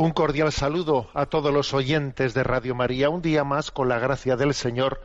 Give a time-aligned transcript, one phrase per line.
[0.00, 3.10] Un cordial saludo a todos los oyentes de Radio María.
[3.10, 5.02] Un día más, con la gracia del Señor,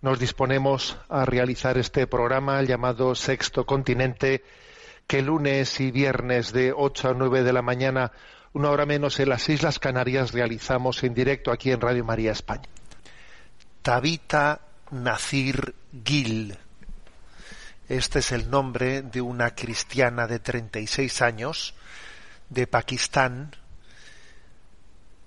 [0.00, 4.42] nos disponemos a realizar este programa llamado Sexto Continente,
[5.06, 8.10] que lunes y viernes de 8 a 9 de la mañana,
[8.52, 12.68] una hora menos en las Islas Canarias, realizamos en directo aquí en Radio María España.
[13.82, 15.72] Tabita Nacir
[16.04, 16.58] Gil.
[17.88, 21.76] Este es el nombre de una cristiana de 36 años
[22.50, 23.52] de Pakistán,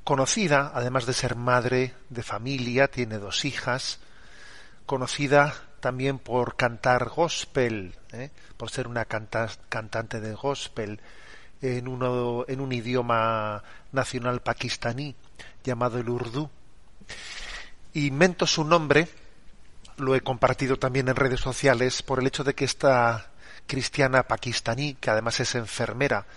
[0.05, 3.99] conocida, además de ser madre de familia, tiene dos hijas,
[4.85, 8.29] conocida también por cantar gospel, ¿eh?
[8.55, 11.01] por ser una canta- cantante de gospel
[11.61, 15.15] en, uno, en un idioma nacional pakistaní
[15.63, 16.49] llamado el urdu.
[17.95, 19.07] Invento su nombre,
[19.97, 23.31] lo he compartido también en redes sociales, por el hecho de que esta
[23.65, 26.27] cristiana pakistaní, que además es enfermera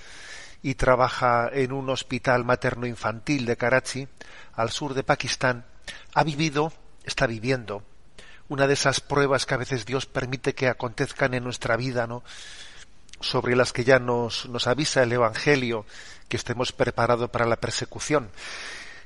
[0.62, 4.08] y trabaja en un hospital materno-infantil de Karachi,
[4.54, 5.64] al sur de Pakistán,
[6.14, 6.72] ha vivido,
[7.04, 7.82] está viviendo,
[8.48, 12.22] una de esas pruebas que a veces Dios permite que acontezcan en nuestra vida, ¿no?
[13.20, 15.84] sobre las que ya nos, nos avisa el Evangelio,
[16.28, 18.30] que estemos preparados para la persecución.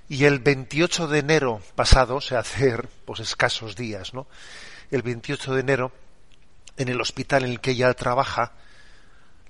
[0.09, 4.27] Y el 28 de enero pasado, o sea, hace pues escasos días, ¿no?
[4.91, 5.93] El 28 de enero,
[6.77, 8.53] en el hospital en el que ella trabaja,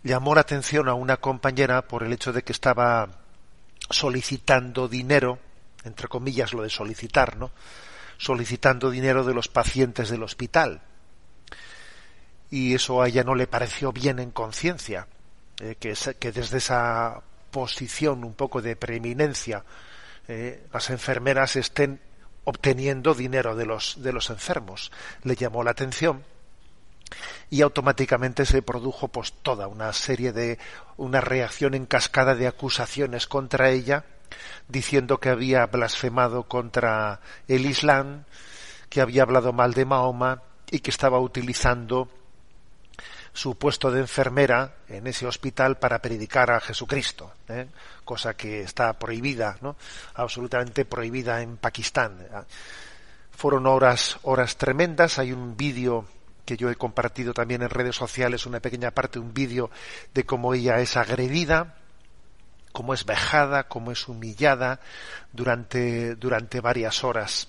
[0.03, 3.09] llamó la atención a una compañera por el hecho de que estaba
[3.91, 5.39] solicitando dinero,
[5.85, 7.51] entre comillas lo de solicitar, ¿no?
[8.19, 10.83] Solicitando dinero de los pacientes del hospital.
[12.51, 15.07] Y eso a ella no le pareció bien en conciencia,
[15.61, 19.65] eh, que, es- que desde esa posición un poco de preeminencia
[20.29, 22.01] eh, las enfermeras estén
[22.45, 24.91] obteniendo dinero de los, de los enfermos.
[25.25, 26.25] Le llamó la atención
[27.51, 30.59] y automáticamente se produjo pues toda una serie de
[30.97, 34.05] una reacción en cascada de acusaciones contra ella
[34.69, 38.25] diciendo que había blasfemado contra el Islam,
[38.89, 42.09] que había hablado mal de Mahoma y que estaba utilizando
[43.33, 47.67] su puesto de enfermera en ese hospital para predicar a Jesucristo, ¿eh?
[48.05, 49.77] cosa que está prohibida, ¿no?
[50.15, 52.19] absolutamente prohibida en Pakistán.
[53.31, 55.19] Fueron horas, horas tremendas.
[55.19, 56.07] Hay un vídeo
[56.45, 59.71] que yo he compartido también en redes sociales, una pequeña parte, un vídeo
[60.15, 61.77] de cómo ella es agredida,
[62.73, 64.81] cómo es vejada, cómo es humillada
[65.33, 67.49] durante, durante varias horas.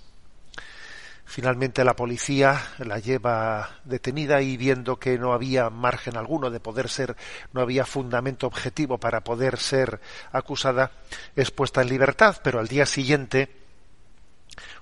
[1.26, 6.90] Finalmente la policía la lleva detenida y viendo que no había margen alguno de poder
[6.90, 7.16] ser,
[7.54, 10.92] no había fundamento objetivo para poder ser acusada,
[11.36, 13.63] es puesta en libertad, pero al día siguiente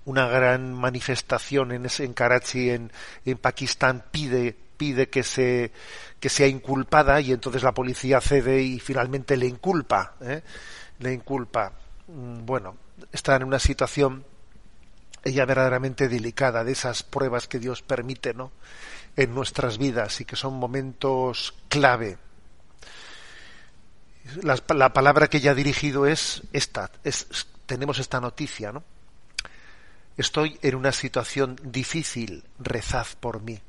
[0.05, 2.91] una gran manifestación en, ese- en Karachi, en,
[3.25, 5.71] en Pakistán, pide, pide que, se,
[6.19, 10.15] que sea inculpada y entonces la policía cede y finalmente le inculpa.
[10.21, 10.41] ¿eh?
[10.99, 11.71] Le inculpa.
[12.07, 12.77] Mm, Bueno,
[13.11, 14.25] está en una situación
[15.23, 18.51] ella verdaderamente delicada de esas pruebas que Dios permite ¿no?
[19.15, 22.17] en nuestras vidas y que son momentos clave.
[24.43, 27.27] Las- La, palabra que ella ha dirigido es esta, es,
[27.65, 28.83] tenemos esta noticia, ¿no?
[30.21, 33.59] Estoy en una situación difícil, rezad por mí.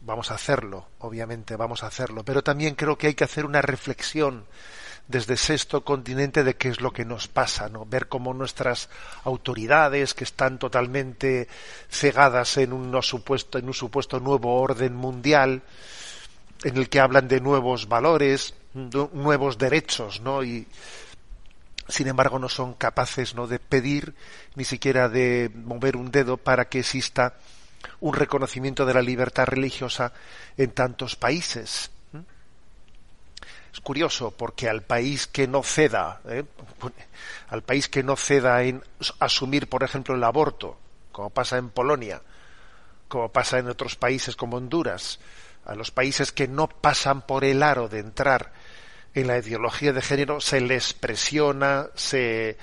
[0.00, 3.60] Vamos a hacerlo, obviamente, vamos a hacerlo, pero también creo que hay que hacer una
[3.60, 4.46] reflexión
[5.08, 7.84] desde sexto continente de qué es lo que nos pasa, ¿no?
[7.84, 8.88] Ver cómo nuestras
[9.24, 11.46] autoridades, que están totalmente
[11.90, 15.60] cegadas en un supuesto, en un supuesto nuevo orden mundial,
[16.64, 20.42] en el que hablan de nuevos valores, nuevos derechos, ¿no?
[20.42, 20.66] Y
[21.88, 23.46] sin embargo no son capaces, ¿no?
[23.46, 24.14] de pedir
[24.54, 27.34] ni siquiera de mover un dedo para que exista
[28.00, 30.12] un reconocimiento de la libertad religiosa
[30.56, 31.90] en tantos países.
[33.72, 36.44] Es curioso porque al país que no ceda, ¿eh?
[37.48, 38.82] al país que no ceda en
[39.18, 40.78] asumir, por ejemplo, el aborto,
[41.10, 42.20] como pasa en Polonia,
[43.08, 45.20] como pasa en otros países como Honduras,
[45.64, 48.52] a los países que no pasan por el aro de entrar
[49.14, 52.56] en la ideología de género, se les presiona, se,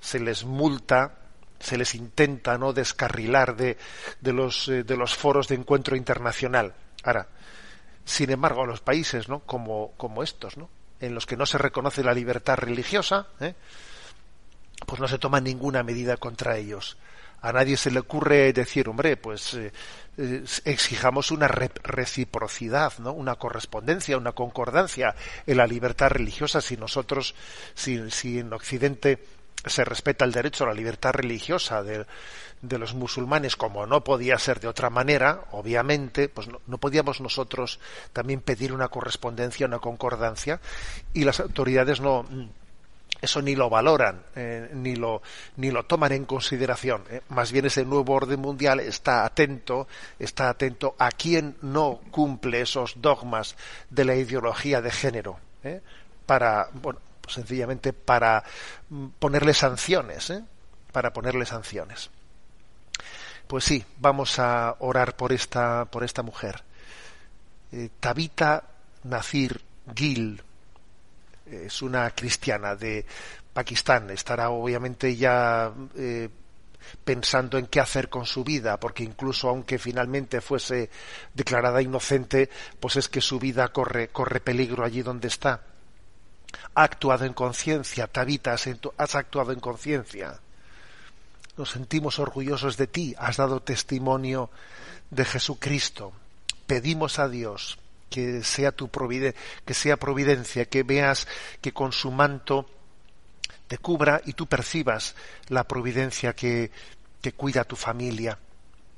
[0.00, 1.14] se les multa,
[1.58, 3.76] se les intenta no descarrilar de,
[4.20, 6.74] de, los, eh, de los foros de encuentro internacional.
[7.02, 7.28] Ahora,
[8.04, 9.40] sin embargo, a los países ¿no?
[9.40, 10.70] como, como estos, ¿no?
[11.00, 13.54] en los que no se reconoce la libertad religiosa, ¿eh?
[14.86, 16.96] pues no se toma ninguna medida contra ellos.
[17.42, 19.72] A nadie se le ocurre decir, hombre, pues eh,
[20.64, 23.12] exijamos una reciprocidad, ¿no?
[23.12, 25.14] una correspondencia, una concordancia
[25.46, 27.34] en la libertad religiosa si nosotros,
[27.74, 29.20] si, si en Occidente
[29.66, 32.06] se respeta el derecho a la libertad religiosa de,
[32.62, 37.78] los musulmanes, como no podía ser de otra manera, obviamente, pues no, podíamos nosotros
[38.12, 40.60] también pedir una correspondencia, una concordancia,
[41.12, 42.26] y las autoridades no
[43.20, 45.22] eso ni lo valoran, eh, ni, lo,
[45.56, 47.04] ni lo toman en consideración.
[47.10, 47.20] Eh.
[47.28, 49.86] Más bien ese nuevo orden mundial está atento,
[50.18, 53.56] está atento a quien no cumple esos dogmas
[53.90, 55.80] de la ideología de género, eh,
[56.24, 58.42] para, bueno, sencillamente para
[58.88, 60.32] mm, ponerle sanciones,
[60.92, 62.10] para ponerle sanciones.
[63.46, 66.62] Pues sí, vamos a orar por esta, por esta mujer.
[68.00, 68.64] Tabita
[69.04, 69.60] Nacir
[69.94, 70.42] Gil,
[71.50, 73.04] es una cristiana de
[73.52, 76.28] Pakistán, estará obviamente ya eh,
[77.04, 80.90] pensando en qué hacer con su vida, porque incluso aunque finalmente fuese
[81.34, 82.48] declarada inocente,
[82.78, 85.62] pues es que su vida corre, corre peligro allí donde está.
[86.74, 90.40] Ha actuado en conciencia, Tabita, has actuado en conciencia.
[91.56, 94.50] Nos sentimos orgullosos de ti, has dado testimonio
[95.10, 96.12] de Jesucristo.
[96.66, 97.78] Pedimos a Dios
[98.10, 101.26] que sea tu que sea providencia, que veas
[101.60, 102.66] que con su manto
[103.68, 105.14] te cubra y tú percibas
[105.48, 106.72] la providencia que,
[107.22, 108.38] que cuida a tu familia,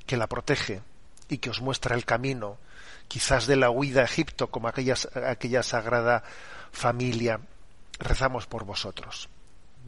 [0.07, 0.81] que la protege
[1.29, 2.59] y que os muestra el camino,
[3.07, 4.95] quizás de la huida a Egipto, como aquella,
[5.27, 6.25] aquella sagrada
[6.73, 7.41] familia.
[7.99, 9.29] Rezamos por vosotros.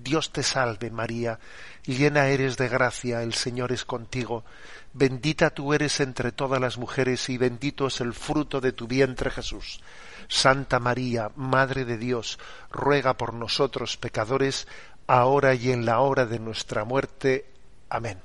[0.04, 1.40] Dios te salve María,
[1.84, 4.44] llena eres de gracia, el Señor es contigo,
[4.92, 9.30] bendita tú eres entre todas las mujeres y bendito es el fruto de tu vientre
[9.30, 9.80] Jesús.
[10.28, 12.38] Santa María, Madre de Dios,
[12.70, 14.68] ruega por nosotros pecadores,
[15.06, 17.46] ahora y en la hora de nuestra muerte.
[17.88, 18.18] Amén.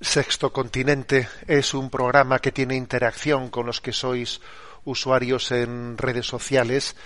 [0.00, 4.40] Sexto Continente es un programa que tiene interacción con los que sois
[4.84, 6.96] usuarios en redes sociales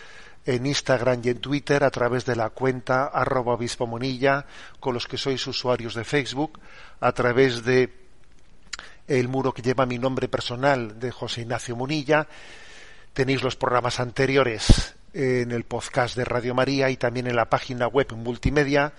[0.47, 4.47] en Instagram y en Twitter a través de la cuenta arroba obispo monilla,
[4.81, 6.61] con los que sois usuarios de Facebook,
[7.01, 7.93] a través de
[9.09, 12.27] el muro que lleva mi nombre personal de José Ignacio Munilla.
[13.13, 17.89] Tenéis los programas anteriores en el podcast de Radio María y también en la página
[17.89, 18.93] web multimedia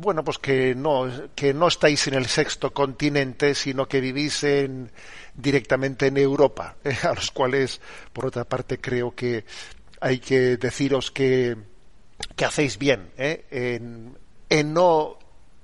[0.00, 4.90] bueno, pues que no, que no estáis en el sexto continente, sino que vivís en,
[5.34, 7.82] directamente en Europa, a los cuales,
[8.14, 9.44] por otra parte, creo que
[10.00, 11.54] hay que deciros que,
[12.36, 13.44] que hacéis bien ¿eh?
[14.48, 15.18] en, no,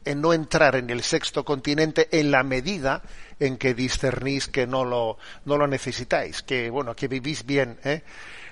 [0.04, 3.02] en no entrar en el sexto continente en la medida
[3.40, 8.02] en que discernís que no lo, no lo necesitáis, que bueno, que vivís bien ¿eh?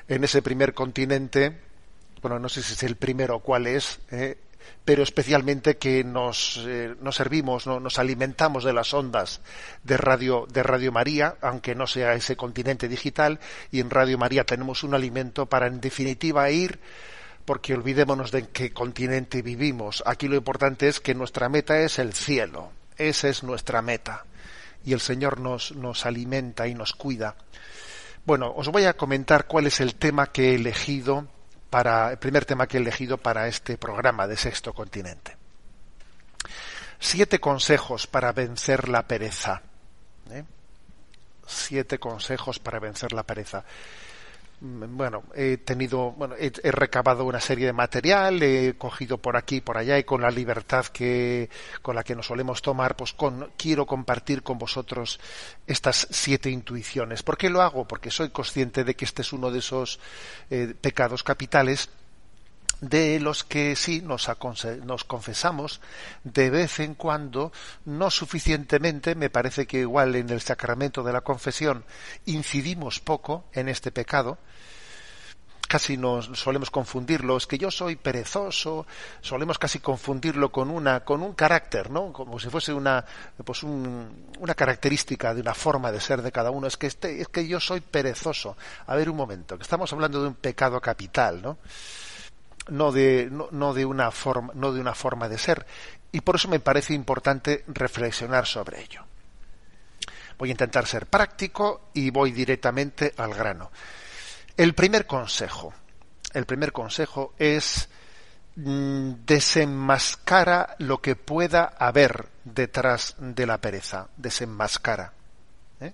[0.08, 1.58] en ese primer continente,
[2.20, 4.38] bueno, no sé si es el primero o cuál es, ¿eh?
[4.84, 7.80] pero especialmente que nos, eh, nos servimos, ¿no?
[7.80, 9.40] nos alimentamos de las ondas
[9.82, 14.44] de radio, de Radio María, aunque no sea ese continente digital, y en Radio María
[14.44, 16.78] tenemos un alimento para en definitiva ir
[17.44, 20.02] porque olvidémonos de en qué continente vivimos.
[20.06, 22.72] Aquí lo importante es que nuestra meta es el cielo.
[22.96, 24.24] Esa es nuestra meta.
[24.84, 27.36] Y el Señor nos, nos alimenta y nos cuida.
[28.24, 31.26] Bueno, os voy a comentar cuál es el tema que he elegido
[31.68, 35.36] para, el primer tema que he elegido para este programa de Sexto Continente.
[36.98, 39.60] Siete consejos para vencer la pereza.
[40.30, 40.44] ¿eh?
[41.46, 43.64] Siete consejos para vencer la pereza.
[44.60, 49.76] Bueno, he tenido, bueno, he, recabado una serie de material, he cogido por aquí, por
[49.76, 51.50] allá y con la libertad que,
[51.82, 55.20] con la que nos solemos tomar, pues con, quiero compartir con vosotros
[55.66, 57.22] estas siete intuiciones.
[57.22, 57.86] ¿Por qué lo hago?
[57.86, 60.00] Porque soy consciente de que este es uno de esos
[60.50, 61.90] eh, pecados capitales
[62.88, 64.28] de los que sí nos,
[64.84, 65.80] nos, confesamos
[66.22, 67.52] de vez en cuando,
[67.84, 71.84] no suficientemente, me parece que igual en el sacramento de la confesión
[72.26, 74.38] incidimos poco en este pecado,
[75.68, 78.86] casi nos solemos confundirlo, es que yo soy perezoso,
[79.20, 82.12] solemos casi confundirlo con una con un carácter, ¿no?
[82.12, 83.04] Como si fuese una
[83.44, 87.28] pues una característica de una forma de ser de cada uno, es que este es
[87.28, 88.56] que yo soy perezoso.
[88.86, 91.58] A ver un momento, que estamos hablando de un pecado capital, ¿no?
[92.68, 95.66] No de no, no de una forma no de una forma de ser
[96.12, 99.04] y por eso me parece importante reflexionar sobre ello.
[100.38, 103.70] Voy a intentar ser práctico y voy directamente al grano.
[104.56, 105.74] El primer consejo,
[106.32, 107.88] el primer consejo es
[108.54, 115.12] mm, desenmascara lo que pueda haber detrás de la pereza, desenmascara.
[115.80, 115.92] ¿eh?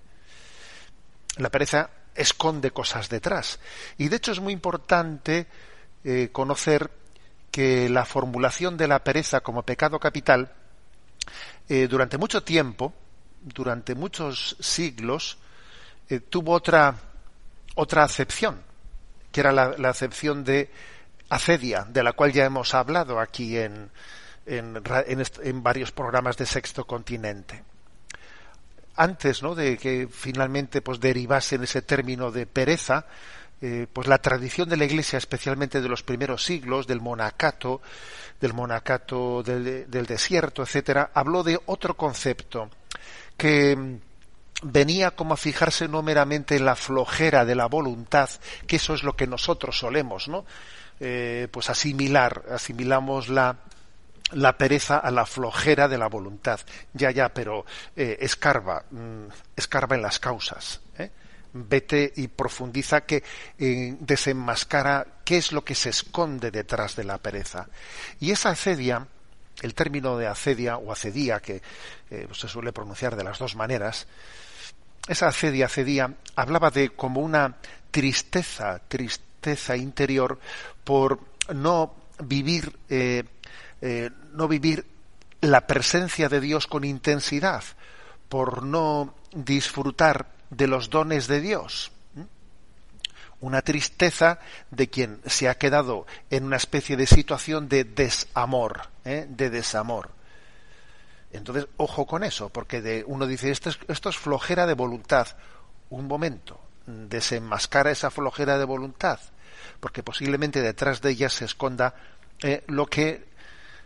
[1.37, 3.59] La pereza esconde cosas detrás.
[3.97, 5.47] Y de hecho es muy importante
[6.03, 6.91] eh, conocer
[7.51, 10.53] que la formulación de la pereza como pecado capital,
[11.67, 12.93] eh, durante mucho tiempo,
[13.41, 15.37] durante muchos siglos,
[16.29, 16.97] tuvo otra
[17.75, 18.61] otra acepción,
[19.31, 20.69] que era la, acepción de
[21.29, 23.89] acedia, de la cual ya hemos hablado aquí en,
[24.45, 27.63] en, varios programas de Sexto Continente.
[28.95, 29.55] Antes ¿no?
[29.55, 33.05] de que finalmente pues, derivase en ese término de pereza,
[33.61, 37.81] eh, pues la tradición de la Iglesia, especialmente de los primeros siglos, del monacato,
[38.39, 42.69] del monacato del, desierto, etcétera, habló de otro concepto
[43.37, 43.99] que
[44.63, 48.29] venía como a fijarse no meramente en la flojera de la voluntad,
[48.65, 50.45] que eso es lo que nosotros solemos, ¿no?
[50.99, 53.57] Eh, pues asimilar, asimilamos la,
[54.33, 56.59] la pereza a la flojera de la voluntad.
[56.93, 57.65] Ya, ya, pero
[57.95, 59.25] eh, escarba, mm,
[59.55, 60.81] escarba en las causas.
[60.97, 61.11] ¿eh?
[61.53, 63.23] Vete y profundiza que
[63.57, 67.67] desenmascara qué es lo que se esconde detrás de la pereza.
[68.19, 69.05] Y esa acedia,
[69.61, 71.61] el término de acedia o acedía, que
[72.09, 74.07] se suele pronunciar de las dos maneras,
[75.07, 77.57] esa acedia, cedía, hablaba de como una
[77.89, 80.39] tristeza, tristeza interior
[80.83, 81.19] por
[81.53, 83.23] no vivir, eh,
[83.81, 84.85] eh, no vivir
[85.41, 87.63] la presencia de Dios con intensidad,
[88.29, 91.91] por no disfrutar de los dones de Dios.
[93.39, 94.37] Una tristeza
[94.69, 99.25] de quien se ha quedado en una especie de situación de desamor, ¿eh?
[99.27, 100.11] de desamor.
[101.31, 105.27] Entonces, ojo con eso, porque de, uno dice, esto es, esto es flojera de voluntad.
[105.89, 109.19] Un momento, desenmascara esa flojera de voluntad,
[109.79, 111.95] porque posiblemente detrás de ella se esconda
[112.43, 113.25] eh, lo que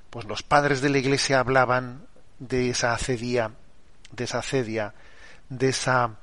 [0.10, 2.08] pues los padres de la iglesia hablaban
[2.40, 3.52] de esa acedia,
[4.12, 4.94] de esa acedia,
[5.50, 6.16] de esa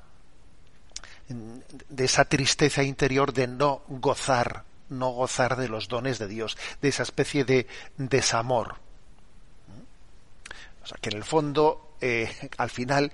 [1.27, 6.89] de esa tristeza interior de no gozar, no gozar de los dones de Dios, de
[6.89, 8.75] esa especie de desamor.
[10.83, 13.11] O sea, que en el fondo, eh, al final,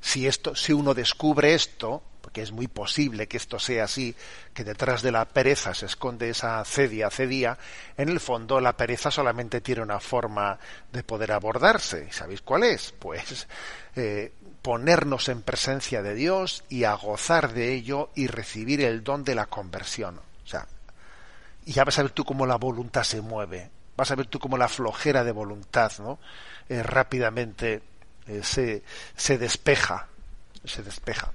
[0.00, 4.14] si esto, si uno descubre esto, porque es muy posible que esto sea así,
[4.54, 7.58] que detrás de la pereza se esconde esa cedia, cedía,
[7.96, 10.58] en el fondo la pereza solamente tiene una forma
[10.92, 12.06] de poder abordarse.
[12.08, 12.94] ¿Y sabéis cuál es?
[12.98, 13.46] Pues
[13.96, 14.32] eh,
[14.62, 19.34] ponernos en presencia de Dios y a gozar de ello y recibir el don de
[19.34, 20.18] la conversión.
[20.18, 20.66] O sea,
[21.66, 24.38] y ya vas a ver tú cómo la voluntad se mueve, vas a ver tú
[24.38, 26.18] cómo la flojera de voluntad, ¿no?
[26.68, 27.82] Eh, rápidamente
[28.26, 28.82] eh, se,
[29.16, 30.08] se despeja,
[30.64, 31.32] se despeja.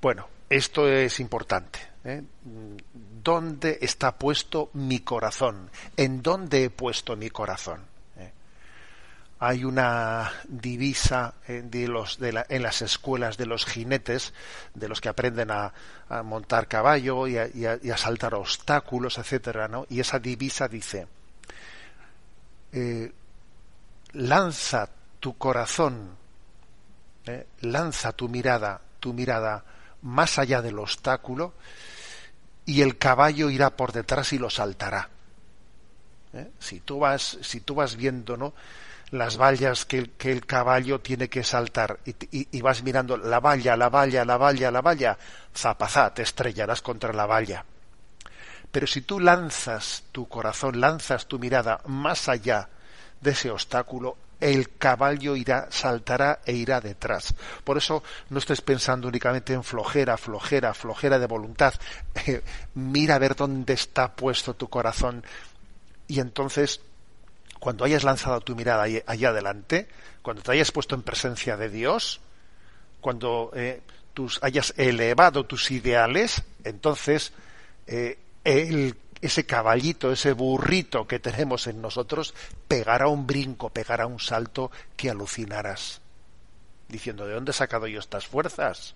[0.00, 1.80] Bueno, esto es importante.
[2.04, 2.22] ¿eh?
[3.22, 5.70] ¿Dónde está puesto mi corazón?
[5.96, 7.89] ¿En dónde he puesto mi corazón?
[9.42, 14.34] Hay una divisa de en las escuelas de los jinetes,
[14.74, 15.72] de los que aprenden a,
[16.22, 19.86] montar caballo y a, saltar obstáculos, etcétera, ¿no?
[19.88, 21.08] Y esa divisa dice:
[22.72, 23.10] eh,
[24.12, 24.88] lanza
[25.20, 26.10] tu corazón,
[27.24, 29.64] eh, lanza tu mirada, tu mirada
[30.02, 31.54] más allá del obstáculo
[32.66, 35.08] y el caballo irá por detrás y lo saltará.
[36.32, 38.54] Eh, si tú vas, si tú vas viendo, ¿no?
[39.10, 43.88] Las vallas que el, caballo tiene que saltar y, y, vas mirando la valla, la
[43.88, 45.18] valla, la valla, la valla,
[45.54, 47.64] zapazá, te estrellarás contra la valla.
[48.70, 52.68] Pero si tú lanzas tu corazón, lanzas tu mirada más allá
[53.20, 57.34] de ese obstáculo, el caballo irá, saltará e irá detrás.
[57.62, 61.74] Por eso no estés pensando únicamente en flojera, flojera, flojera de voluntad.
[62.74, 65.24] mira a ver dónde está puesto tu corazón.
[66.08, 66.80] Y entonces,
[67.60, 69.86] cuando hayas lanzado tu mirada allá adelante,
[70.22, 72.20] cuando te hayas puesto en presencia de Dios,
[73.00, 73.82] cuando eh,
[74.14, 77.32] tus, hayas elevado tus ideales, entonces
[77.86, 82.34] eh, ese caballito, ese burrito que tenemos en nosotros,
[82.66, 86.00] pegará un brinco, pegará un salto que alucinarás,
[86.88, 88.94] diciendo, ¿de dónde he sacado yo estas fuerzas?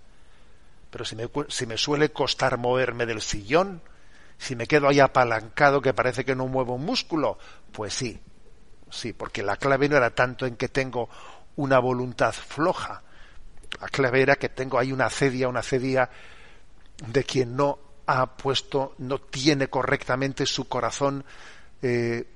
[0.90, 3.83] Pero si me, si me suele costar moverme del sillón,
[4.38, 7.38] si me quedo ahí apalancado que parece que no muevo un músculo,
[7.73, 8.21] pues sí,
[8.94, 11.08] sí, porque la clave no era tanto en que tengo
[11.56, 13.02] una voluntad floja,
[13.80, 16.08] la clave era que tengo ahí una cedia, una cedia
[17.06, 21.24] de quien no ha puesto, no tiene correctamente su corazón
[21.82, 22.26] eh,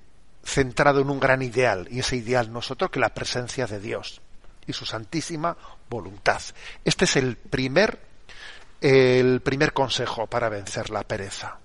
[0.44, 3.80] centrado en un gran ideal, y ese ideal no es otro que la presencia de
[3.80, 4.20] Dios
[4.66, 5.56] y su santísima
[5.88, 6.40] voluntad.
[6.84, 7.98] Este es el primer,
[8.80, 11.58] el primer consejo para vencer la pereza.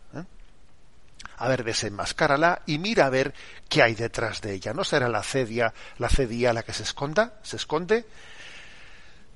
[1.44, 3.34] A ver, desenmascárala y mira a ver
[3.68, 4.74] qué hay detrás de ella.
[4.74, 7.34] ¿No será la cedia, la cedia la que se esconda?
[7.44, 8.06] ¿Se esconde?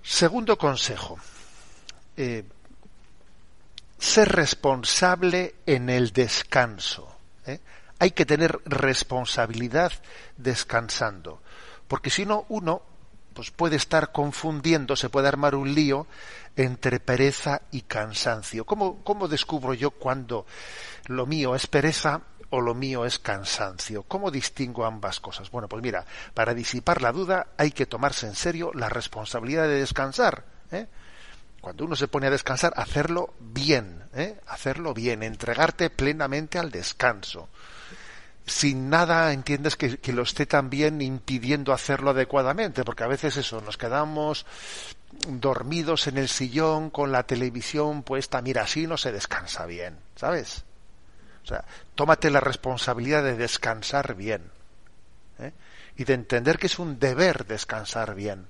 [0.01, 1.19] Segundo consejo.
[2.15, 2.45] Eh,
[3.99, 7.13] ser responsable en el descanso.
[7.45, 7.59] ¿eh?
[7.99, 9.91] Hay que tener responsabilidad
[10.37, 11.41] descansando,
[11.89, 12.83] porque si no uno
[13.37, 16.07] pues puede estar confundiendo, se puede armar un lío
[16.55, 18.65] entre pereza y cansancio.
[18.65, 20.47] ¿Cómo, descubro yo cuando
[21.05, 24.01] lo mío es pereza o lo mío es cansancio?
[24.01, 25.51] ¿Cómo distingo ambas cosas?
[25.51, 26.03] Bueno, pues mira,
[26.33, 30.43] para disipar la duda hay que tomarse en serio la responsabilidad de descansar.
[30.71, 30.87] ¿eh?
[31.61, 34.39] cuando uno se pone a descansar, hacerlo bien, ¿eh?
[34.47, 37.49] hacerlo bien, entregarte plenamente al descanso.
[38.47, 43.77] Sin nada, entiendes, que, lo esté también impidiendo hacerlo adecuadamente, porque a veces eso, nos
[43.77, 44.45] quedamos
[45.27, 50.63] dormidos en el sillón con la televisión puesta, mira, así no se descansa bien, ¿sabes?
[51.43, 54.49] O sea, tómate la responsabilidad de descansar bien
[55.39, 55.51] ¿eh?
[55.97, 58.47] y de entender que es un deber descansar bien.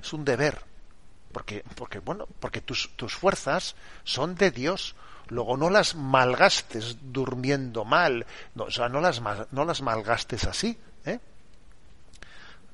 [0.00, 0.62] Es un deber
[1.32, 4.94] porque, porque bueno, porque tus, tus fuerzas son de Dios.
[5.32, 10.78] Luego no las malgastes durmiendo mal, no, o sea, no las, no las malgastes así.
[11.06, 11.20] ¿eh?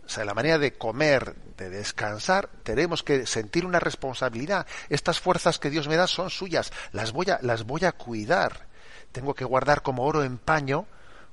[0.05, 4.67] O sea, la manera de comer, de descansar, tenemos que sentir una responsabilidad.
[4.89, 8.67] Estas fuerzas que Dios me da son suyas, las voy a, las voy a cuidar.
[9.13, 10.87] Tengo que guardar como oro en paño,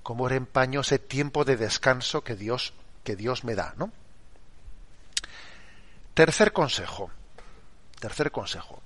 [0.03, 2.73] como oro en paño ese tiempo de descanso que Dios,
[3.03, 3.91] que Dios me da, ¿no?
[6.13, 7.09] Tercer consejo.
[7.99, 8.84] Tercer consejo.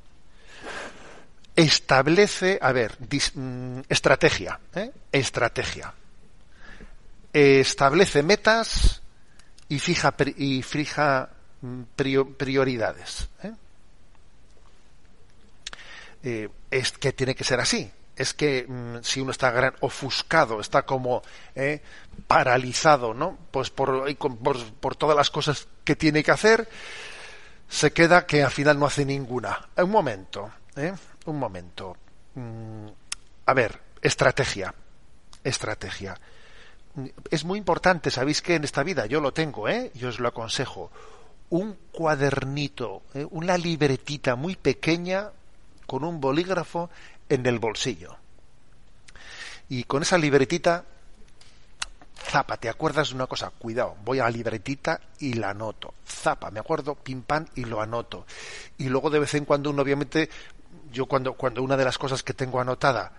[1.59, 2.95] Establece, a ver,
[3.35, 4.57] mm, estrategia.
[4.73, 4.91] ¿eh?
[5.11, 5.93] Estrategia.
[7.33, 9.01] Establece metas
[9.67, 11.81] y fija, y fija mm,
[12.37, 13.27] prioridades.
[13.43, 13.51] ¿eh?
[16.23, 17.91] Eh, es que tiene que ser así.
[18.15, 21.23] Es que mmm, si uno está ofuscado, está como
[21.55, 21.81] eh,
[22.25, 23.37] paralizado, ¿no?
[23.51, 26.69] Pues por, por, por todas las cosas que tiene que hacer,
[27.67, 29.67] se queda que al final no hace ninguna.
[29.75, 30.53] Un momento.
[31.25, 31.95] Un momento.
[32.35, 32.87] Mm,
[33.45, 34.73] a ver, estrategia,
[35.43, 36.19] estrategia.
[37.29, 39.91] Es muy importante, sabéis que en esta vida yo lo tengo, ¿eh?
[39.95, 40.91] yo os lo aconsejo,
[41.49, 43.25] un cuadernito, ¿eh?
[43.29, 45.29] una libretita muy pequeña
[45.85, 46.89] con un bolígrafo
[47.29, 48.17] en el bolsillo.
[49.69, 50.83] Y con esa libretita
[52.29, 56.51] zapa, te acuerdas de una cosa, cuidado, voy a la libretita y la anoto, zapa,
[56.51, 58.25] me acuerdo, pim pam y lo anoto.
[58.77, 60.29] Y luego de vez en cuando uno obviamente,
[60.91, 63.11] yo cuando, cuando una de las cosas que tengo anotada,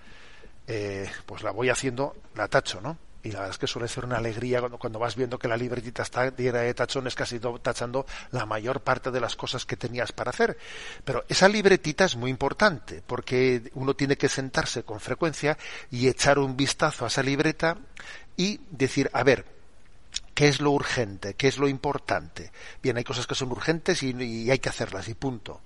[0.66, 2.96] eh, pues la voy haciendo, la tacho, ¿no?
[3.22, 5.56] Y la verdad es que suele ser una alegría cuando, cuando vas viendo que la
[5.56, 10.12] libretita está llena de tachones, casi tachando la mayor parte de las cosas que tenías
[10.12, 10.56] para hacer.
[11.04, 15.59] Pero esa libretita es muy importante, porque uno tiene que sentarse con frecuencia
[15.90, 17.76] y echar un vistazo a esa libreta
[18.38, 19.60] y decir, a ver,
[20.40, 21.35] ¿qué es lo urgente?
[21.35, 22.50] ¿Qué es lo importante?
[22.83, 25.61] Bien, hay cosas que son urgentes y, hay que hacerlas y punto.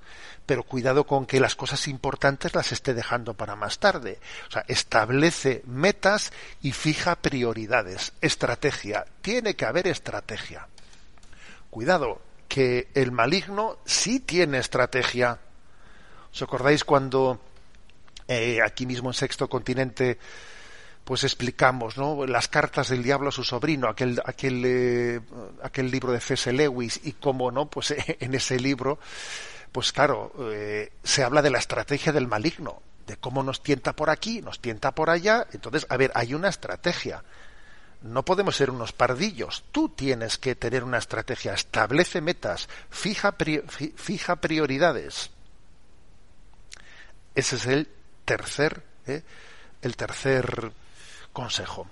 [0.46, 4.18] Pero cuidado con que las cosas importantes las esté dejando para más tarde.
[4.48, 8.14] O sea, establece metas y fija prioridades.
[8.20, 9.04] Estrategia.
[9.22, 10.66] Tiene que haber estrategia.
[11.70, 15.38] Cuidado, que el maligno sí tiene estrategia.
[16.32, 17.38] ¿Os acordáis cuando
[18.26, 20.18] eh, aquí mismo en Sexto Continente
[21.04, 22.26] pues explicamos ¿no?
[22.26, 25.20] las cartas del diablo a su sobrino, aquel, aquel, eh,
[25.62, 26.52] aquel libro de C.S.
[26.52, 28.98] Lewis, y cómo no, pues en ese libro,
[29.70, 34.08] pues claro, eh, se habla de la estrategia del maligno, de cómo nos tienta por
[34.08, 35.46] aquí, nos tienta por allá.
[35.52, 37.22] Entonces, a ver, hay una estrategia.
[38.00, 39.64] No podemos ser unos pardillos.
[39.72, 41.54] Tú tienes que tener una estrategia.
[41.54, 43.62] Establece metas, fija, pri
[43.96, 45.30] fija prioridades.
[47.34, 47.88] Ese es el
[48.24, 49.22] tercer, ¿eh?
[49.82, 50.72] el tercer
[51.35, 51.87] consejo.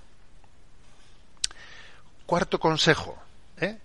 [2.24, 3.18] Cuarto consejo,
[3.58, 3.78] ¿eh?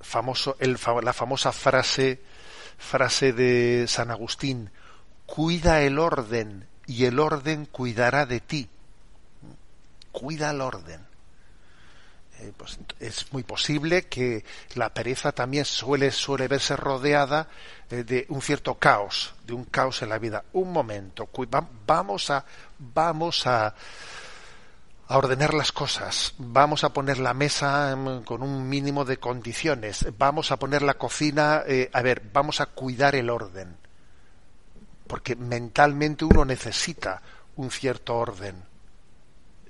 [0.00, 2.22] famoso, el, la famosa frase,
[2.78, 4.70] frase de San Agustín,
[5.24, 8.68] cuida el orden y el orden cuidará de ti.
[10.12, 11.05] Cuida el orden.
[12.40, 14.44] Eh, pues es muy posible que
[14.74, 17.48] la pereza también suele, suele verse rodeada
[17.90, 20.44] eh, de un cierto caos, de un caos en la vida.
[20.52, 21.30] Un momento,
[21.86, 22.44] vamos a,
[22.78, 23.74] vamos a,
[25.08, 30.50] ordenar las cosas, vamos a poner la mesa em, con un mínimo de condiciones, vamos
[30.50, 33.76] a poner la cocina, eh, a ver, vamos a cuidar el orden,
[35.06, 37.22] porque mentalmente uno necesita
[37.54, 38.75] un cierto orden.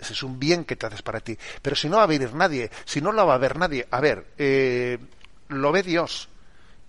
[0.00, 1.38] Ese es un bien que te haces para ti.
[1.62, 4.00] Pero si no va a venir nadie, si no lo va a ver nadie, a
[4.00, 4.98] ver, eh,
[5.48, 6.28] lo ve Dios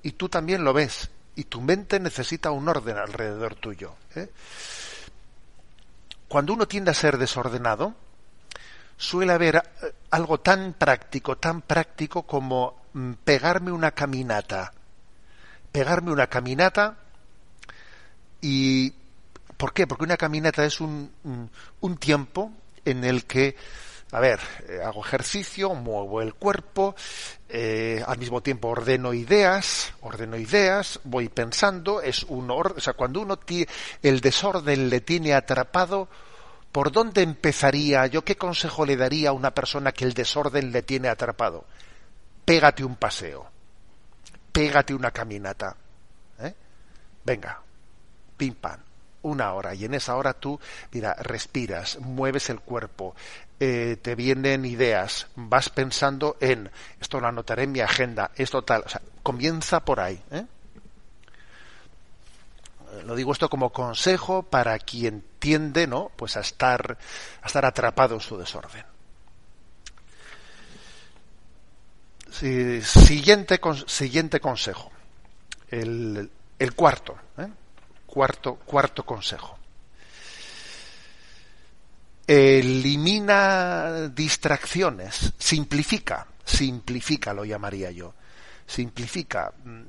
[0.04, 3.96] y tú también lo ves y tu mente necesita un orden alrededor tuyo.
[4.15, 4.30] ¿eh?
[6.28, 7.93] Cuando uno tiende a ser desordenado,
[8.98, 14.74] suele haber eh, algo tan práctico, tan práctico como mm, pegarme una caminata.
[15.72, 16.98] Pegarme una caminata
[18.41, 18.93] y...
[19.58, 19.88] ¿Por qué?
[19.88, 21.12] Porque una caminata es un,
[21.82, 22.52] un tiempo
[22.88, 23.56] en el que,
[24.12, 26.95] a ver, eh, hago ejercicio, muevo el cuerpo,
[27.50, 32.93] eh, al mismo tiempo ordeno ideas, ordeno ideas, voy pensando, es un orden, o sea,
[32.93, 33.67] cuando uno tiene,
[34.02, 36.08] el desorden le tiene atrapado,
[36.71, 38.08] ¿por dónde empezaría?
[38.08, 41.65] ¿Yo qué consejo le daría a una persona que el desorden le tiene atrapado?
[42.45, 43.50] Pégate un paseo,
[44.54, 45.76] pégate una caminata,
[46.39, 46.54] ¿eh?
[47.26, 47.62] venga,
[48.38, 48.80] pim pam,
[49.30, 50.60] una hora y en esa hora tú,
[50.92, 53.16] mira, respiras, mueves el cuerpo,
[53.60, 56.70] eh, te vienen ideas, vas pensando en
[57.02, 58.84] esto lo anotaré en mi agenda, esto tal,
[59.24, 60.22] comienza por ahí.
[60.32, 60.46] ¿eh?
[63.06, 66.12] Lo digo esto como consejo para quien tiende, ¿no?
[66.16, 66.98] Pues a estar,
[67.42, 68.86] a estar atrapado en su desorden.
[72.84, 74.92] siguiente, siguiente consejo.
[75.70, 77.18] El, el cuarto.
[78.17, 79.60] Cuarto, cuarto consejo.
[82.25, 88.15] Elimina distracciones, simplifica, simplifica lo llamaría yo.
[88.65, 89.82] Simplifica, mm,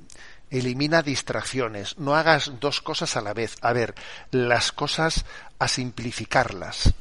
[0.51, 3.57] elimina distracciones, no hagas dos cosas a la vez.
[3.63, 3.95] A ver,
[4.31, 5.25] las cosas
[5.59, 6.93] a simplificarlas.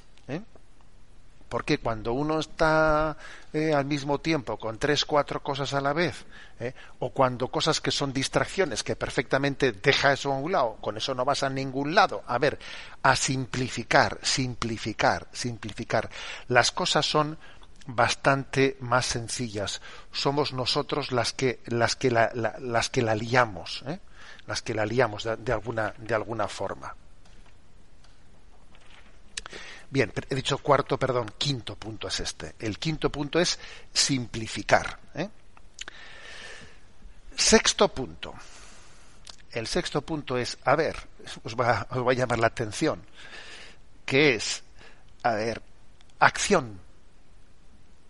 [1.49, 3.15] Porque cuando uno está
[3.53, 6.25] eh, al mismo tiempo con tres, cuatro cosas a la vez,
[6.59, 10.97] eh, o cuando cosas que son distracciones, que perfectamente deja eso a un lado, con
[10.97, 12.23] eso no vas a ningún lado.
[12.27, 12.59] A ver,
[13.01, 16.09] a simplificar, simplificar, simplificar.
[16.47, 17.37] Las cosas son
[17.87, 19.81] bastante más sencillas.
[20.11, 23.99] Somos nosotros las que, las que, la, las que la liamos, ¿eh?
[24.45, 26.95] las que la liamos de, alguna, de alguna forma.
[29.89, 32.55] Bien, he dicho cuarto, perdón, quinto punto es este.
[32.59, 33.57] El quinto punto es
[33.93, 34.99] simplificar.
[35.15, 35.29] ¿eh?
[37.35, 38.33] Sexto punto.
[39.51, 40.97] El sexto punto es, a ver,
[41.59, 43.01] va, os va a llamar la atención,
[44.05, 44.61] que es,
[45.23, 45.61] a ver,
[46.19, 46.79] acción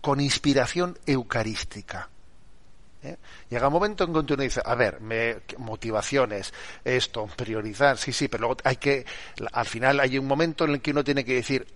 [0.01, 2.09] con inspiración eucarística.
[3.07, 3.17] ¿Eh?
[3.49, 8.27] Llega un momento en que uno dice, a ver, me, motivaciones, esto, priorizar, sí, sí,
[8.27, 9.05] pero luego hay que,
[9.51, 11.67] al final hay un momento en el que uno tiene que decir,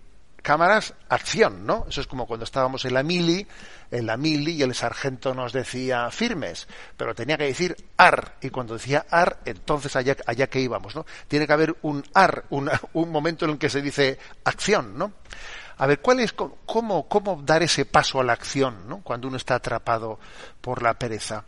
[0.41, 1.85] cámaras, acción, ¿no?
[1.87, 3.45] Eso es como cuando estábamos en la mili,
[3.91, 6.67] en la mili y el sargento nos decía firmes,
[6.97, 11.05] pero tenía que decir ar, y cuando decía ar, entonces allá, allá que íbamos, ¿no?
[11.27, 15.13] Tiene que haber un ar, un, un momento en el que se dice acción, ¿no?
[15.81, 19.01] A ver, ¿cuál es, cómo, dar ese paso a la acción, ¿no?
[19.01, 20.19] Cuando uno está atrapado
[20.61, 21.43] por la pereza.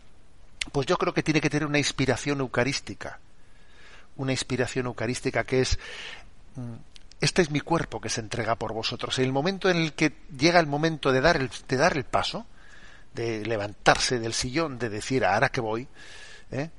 [0.72, 3.20] Pues yo creo que tiene que tener una inspiración eucarística.
[4.16, 5.78] Una inspiración eucarística que es
[6.56, 6.74] mm,
[7.20, 9.16] este es mi cuerpo que se entrega por vosotros.
[9.20, 12.02] En el momento en el que llega el momento de dar el, de dar el
[12.02, 12.44] paso,
[13.12, 15.86] de levantarse del sillón, de decir, ahora que voy,
[16.50, 16.70] ¿eh?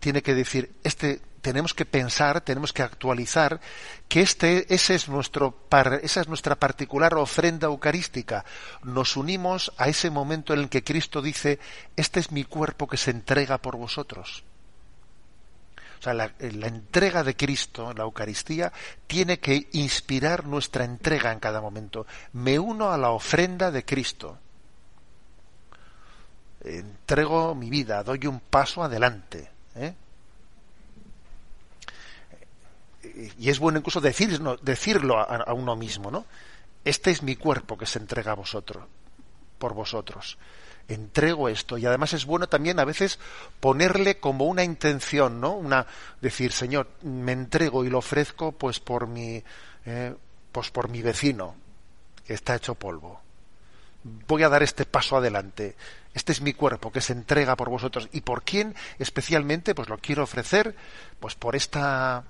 [0.00, 3.60] tiene que decir, este tenemos que pensar, tenemos que actualizar
[4.08, 5.66] que este, ese es nuestro,
[6.02, 8.44] esa es nuestra particular ofrenda eucarística.
[8.82, 11.58] Nos unimos a ese momento en el que Cristo dice,
[11.96, 14.44] este es mi cuerpo que se entrega por vosotros.
[15.98, 18.72] O sea, la, la, entrega de Cristo, la Eucaristía,
[19.06, 22.06] tiene que inspirar nuestra entrega en cada momento.
[22.32, 24.38] Me uno a la ofrenda de Cristo.
[26.64, 29.50] Entrego mi vida, doy un paso adelante.
[29.76, 29.94] ¿eh?
[33.38, 36.26] Y es bueno incluso decirlo, a, uno mismo, ¿no?
[36.84, 38.84] Este es mi cuerpo que se entrega a vosotros,
[39.58, 40.38] por vosotros.
[40.88, 43.18] Entrego esto y además es bueno también a veces
[43.60, 45.52] ponerle como una intención, ¿no?
[45.52, 45.86] Una
[46.20, 49.42] decir, Señor, me entrego y lo ofrezco, pues por mi,
[49.86, 50.14] eh,
[50.50, 51.54] pues por mi vecino
[52.26, 53.20] que está hecho polvo.
[54.02, 55.76] Voy a dar este paso adelante.
[56.14, 58.08] Este es mi cuerpo que se entrega por vosotros.
[58.12, 59.74] ¿Y por quién especialmente?
[59.74, 60.74] Pues lo quiero ofrecer,
[61.20, 62.24] pues por esta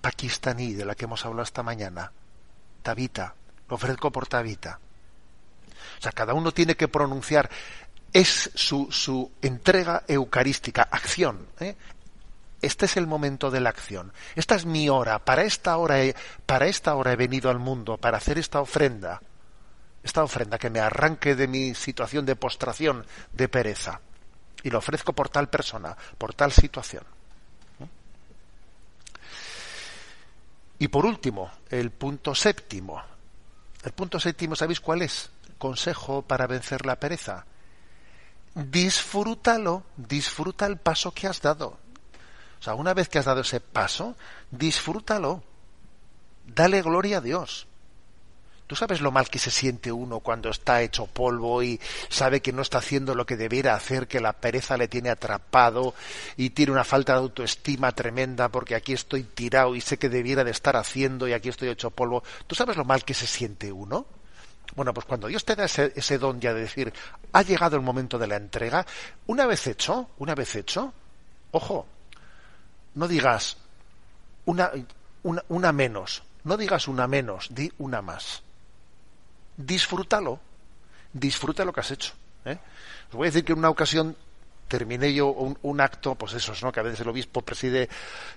[0.00, 2.12] pakistaní de la que hemos hablado esta mañana,
[2.82, 3.34] Tabita,
[3.68, 4.78] lo ofrezco por Tabita.
[5.98, 7.50] O sea, cada uno tiene que pronunciar,
[8.12, 11.46] es su, su entrega eucarística, acción.
[11.60, 11.76] ¿eh?
[12.62, 14.12] Este es el momento de la acción.
[14.34, 15.18] Esta es mi hora.
[15.24, 16.14] Para esta hora, he,
[16.46, 19.20] para esta hora he venido al mundo, para hacer esta ofrenda.
[20.02, 24.00] Esta ofrenda que me arranque de mi situación de postración, de pereza.
[24.62, 27.04] Y lo ofrezco por tal persona, por tal situación.
[30.78, 33.02] Y por último, el punto séptimo.
[33.84, 35.30] El punto séptimo, ¿sabéis cuál es?
[35.58, 37.46] Consejo para vencer la pereza.
[38.54, 41.78] Disfrútalo, disfruta el paso que has dado.
[42.58, 44.16] O sea, una vez que has dado ese paso,
[44.50, 45.42] disfrútalo.
[46.44, 47.67] Dale gloria a Dios.
[48.68, 52.52] ¿Tú sabes lo mal que se siente uno cuando está hecho polvo y sabe que
[52.52, 55.94] no está haciendo lo que debiera hacer, que la pereza le tiene atrapado
[56.36, 60.44] y tiene una falta de autoestima tremenda porque aquí estoy tirado y sé que debiera
[60.44, 62.22] de estar haciendo y aquí estoy hecho polvo?
[62.46, 64.04] ¿Tú sabes lo mal que se siente uno?
[64.76, 66.92] Bueno, pues cuando Dios te da ese, ese don ya de decir,
[67.32, 68.84] ha llegado el momento de la entrega,
[69.28, 70.92] una vez hecho, una vez hecho,
[71.52, 71.86] ojo,
[72.96, 73.56] no digas
[74.44, 74.70] una,
[75.22, 78.42] una, una menos, no digas una menos, di una más
[79.58, 80.40] disfrútalo,
[81.12, 82.14] disfruta lo que has hecho.
[82.46, 82.58] ¿eh?
[83.10, 84.16] Os voy a decir que en una ocasión
[84.68, 86.72] terminé yo un, un, acto, pues esos, ¿no?
[86.72, 87.88] Que a veces el obispo preside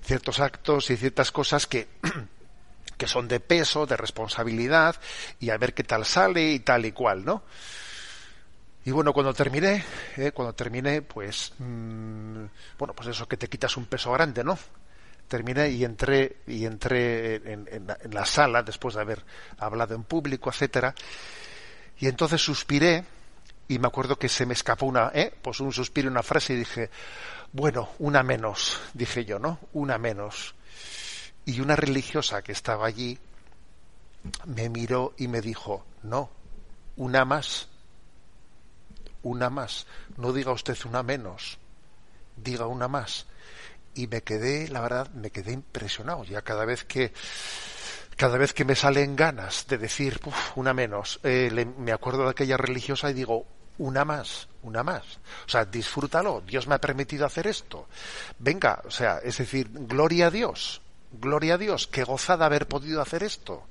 [0.01, 1.88] ciertos actos y ciertas cosas que,
[2.97, 4.95] que son de peso, de responsabilidad,
[5.39, 7.43] y a ver qué tal sale y tal y cual, ¿no?
[8.84, 9.86] Y bueno, cuando terminé,
[10.17, 12.45] eh, cuando terminé, pues, mmm,
[12.79, 14.57] bueno, pues eso que te quitas un peso grande, ¿no?
[15.32, 19.24] Terminé y entré y entré en, en, en, la sala después de haber
[19.58, 20.94] hablado en público etcétera.
[22.00, 23.06] Y entonces suspiré
[23.70, 25.34] y me acuerdo que se me escapó una ¿eh?
[25.41, 26.89] pues un suspiro una frase y dije
[27.54, 30.54] bueno una menos dije yo no una menos
[31.46, 33.17] y una religiosa que estaba allí
[34.48, 36.30] me miró y me dijo no
[36.98, 37.70] una más
[39.24, 39.86] una más.
[40.17, 41.58] No diga usted una menos
[42.36, 43.28] diga una más
[43.95, 46.23] y me quedé, la verdad, me quedé impresionado.
[46.23, 47.13] Ya cada vez que
[48.17, 52.25] cada vez que me salen ganas de decir uf, una menos, eh, le, me acuerdo
[52.25, 55.04] de aquella religiosa y digo una más, una más.
[55.47, 56.41] O sea, disfrútalo.
[56.45, 57.88] Dios me ha permitido hacer esto.
[58.38, 61.88] Venga, o sea, es decir, gloria a Dios, gloria a Dios.
[61.88, 63.65] Qué gozada haber podido hacer esto.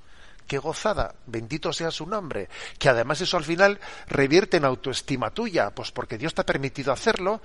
[0.48, 2.48] Qué gozada, bendito sea su nombre.
[2.76, 3.78] Que además eso al final
[4.08, 7.40] revierte en autoestima tuya, pues porque Dios te ha permitido hacerlo,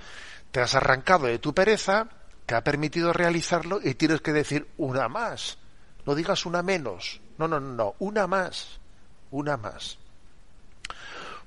[0.50, 2.08] te has arrancado de tu pereza,
[2.46, 5.58] que ha permitido realizarlo y tienes que decir una más.
[6.06, 7.20] No digas una menos.
[7.38, 7.94] No, no, no, no.
[7.98, 8.78] Una más.
[9.32, 9.98] Una más.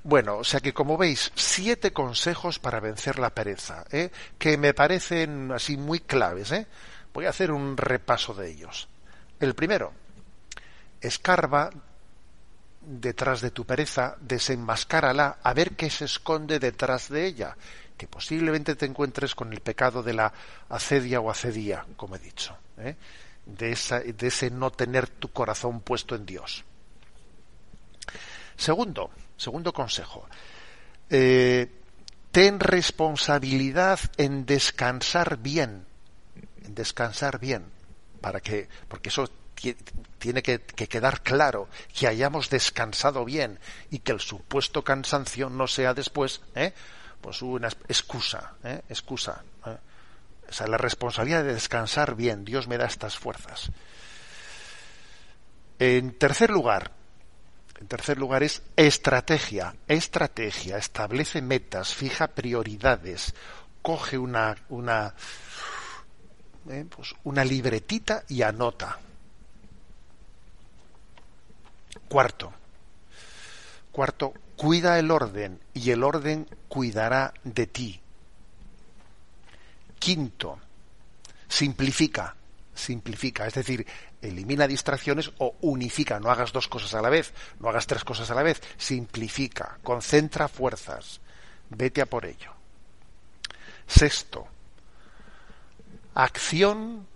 [0.04, 4.12] Bueno, o sea que como veis, siete consejos para vencer la pereza, ¿eh?
[4.38, 6.52] que me parecen así muy claves.
[6.52, 6.68] ¿eh?
[7.14, 8.88] Voy a hacer un repaso de ellos.
[9.40, 9.94] El primero,
[11.02, 11.70] escarba
[12.82, 17.56] detrás de tu pereza, desenmascárala, a ver qué se esconde detrás de ella
[18.00, 20.32] que posiblemente te encuentres con el pecado de la
[20.70, 22.96] acedia o acedía, como he dicho, ¿eh?
[23.46, 26.64] de, esa, de ese no tener tu corazón puesto en Dios.
[28.56, 30.26] Segundo, segundo consejo,
[31.10, 31.70] eh,
[32.32, 35.86] ten responsabilidad en descansar bien,
[36.64, 37.66] en descansar bien,
[38.22, 39.30] para que, porque eso
[40.20, 43.60] tiene que, que, quedar claro que hayamos descansado bien
[43.92, 46.72] y que el supuesto cansancio no sea después ¿eh?
[47.22, 48.82] Pues una excusa, ¿eh?
[48.90, 49.44] excusa.
[49.66, 49.78] ¿eh?
[50.50, 52.44] O sea, la responsabilidad de descansar bien.
[52.46, 53.72] Dios me da estas fuerzas.
[55.78, 56.92] En tercer lugar,
[57.80, 59.76] en tercer lugar es estrategia.
[59.88, 60.78] Estrategia.
[60.78, 63.34] Establece metas, fija prioridades,
[63.82, 65.14] coge una, una,
[66.70, 66.86] ¿eh?
[66.94, 68.98] pues una libretita y anota.
[72.08, 72.52] Cuarto.
[73.92, 78.02] Cuarto, Cuida el orden y el orden cuidará de ti.
[79.98, 80.60] Quinto,
[81.48, 82.36] simplifica,
[82.76, 83.88] simplifica, es decir,
[84.22, 88.32] elimina distracciones o unifica, no hagas dos cosas a la vez, no hagas tres cosas
[88.32, 91.22] a la vez, simplifica, concentra fuerzas,
[91.70, 92.52] vete a por ello.
[93.88, 94.46] Sexto,
[96.16, 97.08] acción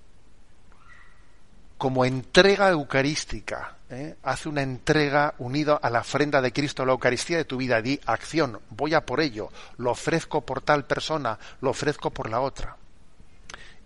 [1.78, 3.76] como entrega eucarística.
[3.94, 4.18] ¿Eh?
[4.24, 7.82] Hace una entrega unida a la ofrenda de Cristo, la Eucaristía de tu vida.
[7.82, 12.42] Di acción, voy a por ello, lo ofrezco por tal persona, lo ofrezco por la
[12.42, 12.76] otra.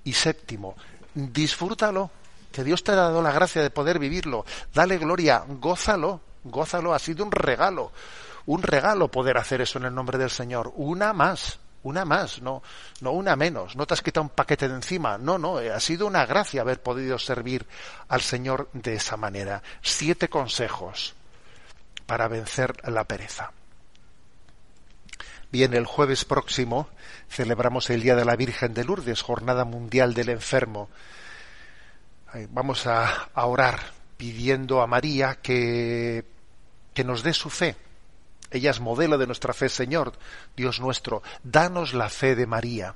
[0.03, 0.75] Y séptimo,
[1.13, 2.09] disfrútalo,
[2.51, 4.45] que Dios te ha dado la gracia de poder vivirlo.
[4.73, 7.91] Dale gloria, gózalo, gózalo, ha sido un regalo,
[8.45, 10.71] un regalo poder hacer eso en el nombre del Señor.
[10.75, 12.61] Una más, una más, no,
[13.01, 15.79] no una menos, no te has quitado un paquete de encima, no, no, eh, ha
[15.79, 17.65] sido una gracia haber podido servir
[18.07, 19.63] al Señor de esa manera.
[19.81, 21.15] Siete consejos
[22.05, 23.51] para vencer la pereza.
[25.49, 26.89] Bien, el jueves próximo
[27.29, 30.89] celebramos el Día de la Virgen de Lourdes, Jornada Mundial del Enfermo.
[32.49, 33.79] Vamos a, orar
[34.17, 36.25] pidiendo a María que,
[36.93, 37.75] que nos dé su fe.
[38.51, 40.13] Ella es modelo de nuestra fe, Señor,
[40.55, 41.21] Dios nuestro.
[41.43, 42.95] Danos la fe de María.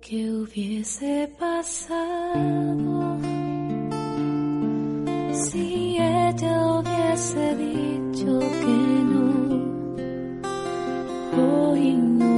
[0.00, 3.16] ¿Qué hubiese pasado
[7.16, 8.76] hubiese dicho que
[9.10, 9.24] no.
[11.32, 12.35] O ignorado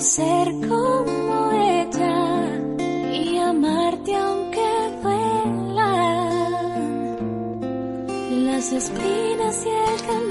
[0.00, 2.48] ser como ella
[3.12, 4.68] y amarte aunque
[5.02, 6.16] duelan
[8.46, 10.25] las espinas y el camino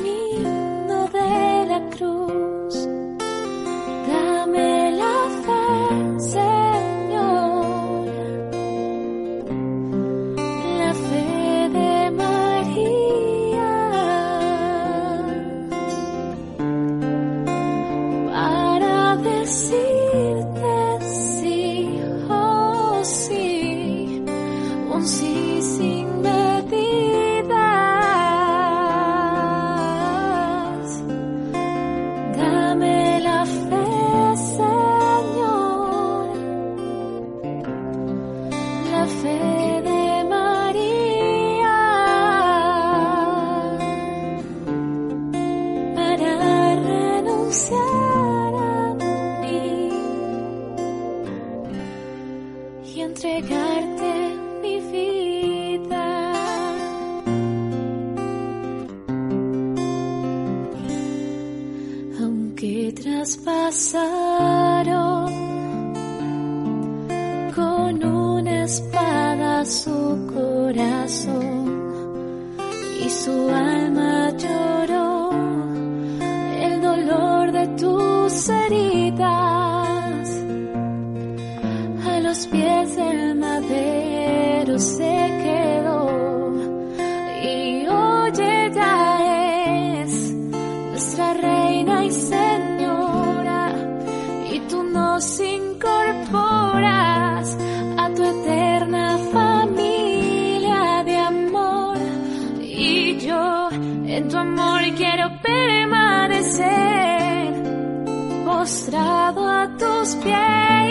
[110.26, 110.85] tus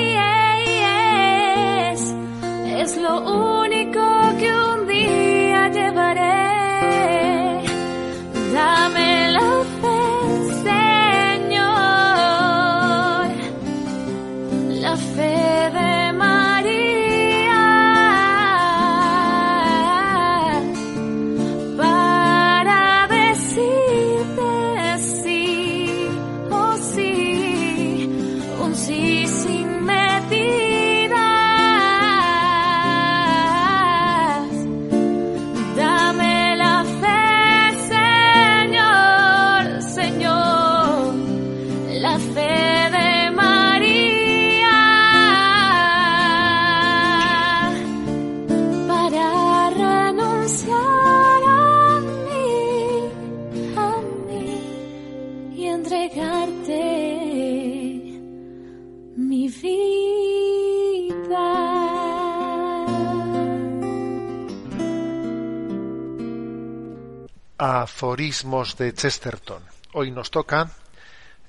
[67.85, 69.63] Aforismos de Chesterton.
[69.93, 70.71] Hoy nos toca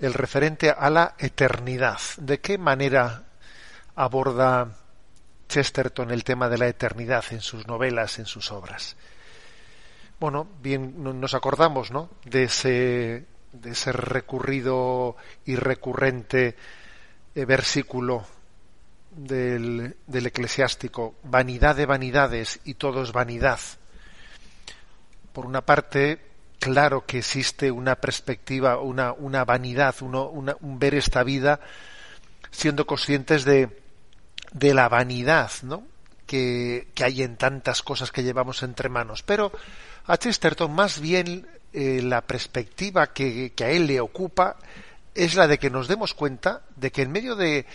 [0.01, 1.97] el referente a la eternidad.
[2.17, 3.23] ¿De qué manera
[3.95, 4.75] aborda
[5.47, 8.97] Chesterton el tema de la eternidad en sus novelas, en sus obras?
[10.19, 12.09] Bueno, bien nos acordamos, ¿no?
[12.25, 13.25] De ese
[13.93, 15.15] recurrido
[15.45, 16.57] y recurrente
[17.33, 18.25] eh, versículo
[19.11, 23.59] del, del eclesiástico, vanidad de vanidades y todo es vanidad.
[25.35, 26.21] Por una parte,
[26.61, 31.59] claro que existe una perspectiva, una, una vanidad, uno, una, un ver esta vida
[32.51, 33.81] siendo conscientes de,
[34.53, 35.83] de la vanidad, ¿no?
[36.25, 39.23] Que, que, hay en tantas cosas que llevamos entre manos.
[39.23, 39.51] Pero
[40.05, 44.55] a Chesterton más bien eh, la perspectiva que, que, a él le ocupa
[45.15, 47.65] es la de que nos demos cuenta de que en medio de,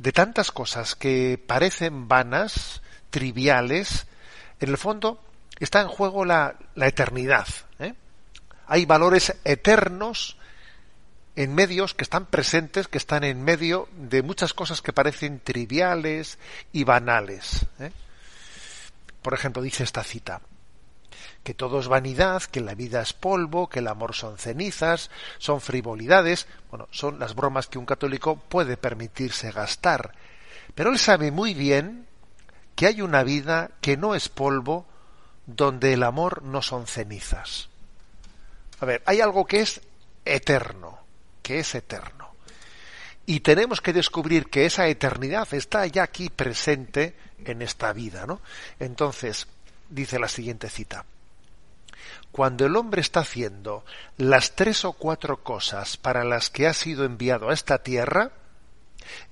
[0.00, 4.08] de tantas cosas que parecen vanas, triviales,
[4.58, 5.22] en el fondo
[5.64, 7.46] está en juego la, eternidad.
[7.78, 7.94] ¿eh?
[8.66, 10.36] Hay valores eternos
[11.36, 16.38] en medios que están presentes, que están en medio de muchas cosas que parecen triviales
[16.72, 17.66] y banales.
[17.78, 17.92] ¿eh?
[19.22, 20.40] Por ejemplo, dice esta cita,
[21.44, 25.60] que todo es vanidad, que la vida es polvo, que el amor son cenizas, son
[25.60, 30.12] frivolidades, bueno, son las bromas que un católico puede permitirse gastar.
[30.74, 32.06] Pero él sabe muy bien
[32.74, 34.86] que hay una vida que no es polvo,
[35.56, 37.68] donde el amor no son cenizas.
[38.80, 39.80] A ver, hay algo que es
[40.24, 40.98] eterno,
[41.42, 42.30] que es eterno.
[43.26, 48.40] Y tenemos que descubrir que esa eternidad está ya aquí presente en esta vida, ¿no?
[48.78, 49.46] Entonces,
[49.88, 51.04] dice la siguiente cita.
[52.32, 53.84] Cuando el hombre está haciendo
[54.16, 58.30] las tres o cuatro cosas para las que ha sido enviado a esta tierra,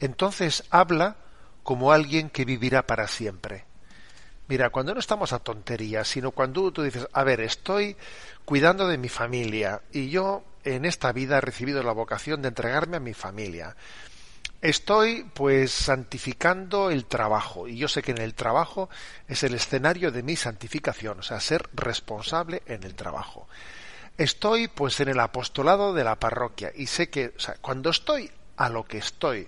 [0.01, 1.17] entonces habla
[1.63, 3.68] como alguien que vivirá para siempre.
[4.49, 7.97] Mira, cuando no estamos a tonterías, sino cuando tú dices, a ver, estoy
[8.47, 12.97] cuidando de mi familia y yo en esta vida he recibido la vocación de entregarme
[12.97, 13.77] a mi familia.
[14.63, 18.89] Estoy pues santificando el trabajo y yo sé que en el trabajo
[19.29, 23.49] es el escenario de mi santificación, o sea, ser responsable en el trabajo.
[24.17, 28.31] Estoy pues en el apostolado de la parroquia y sé que, o sea, cuando estoy
[28.57, 29.47] a lo que estoy,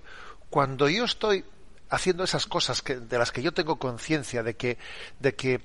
[0.51, 1.44] cuando yo estoy
[1.91, 4.78] haciendo esas cosas de las que yo tengo conciencia de que,
[5.18, 5.61] de que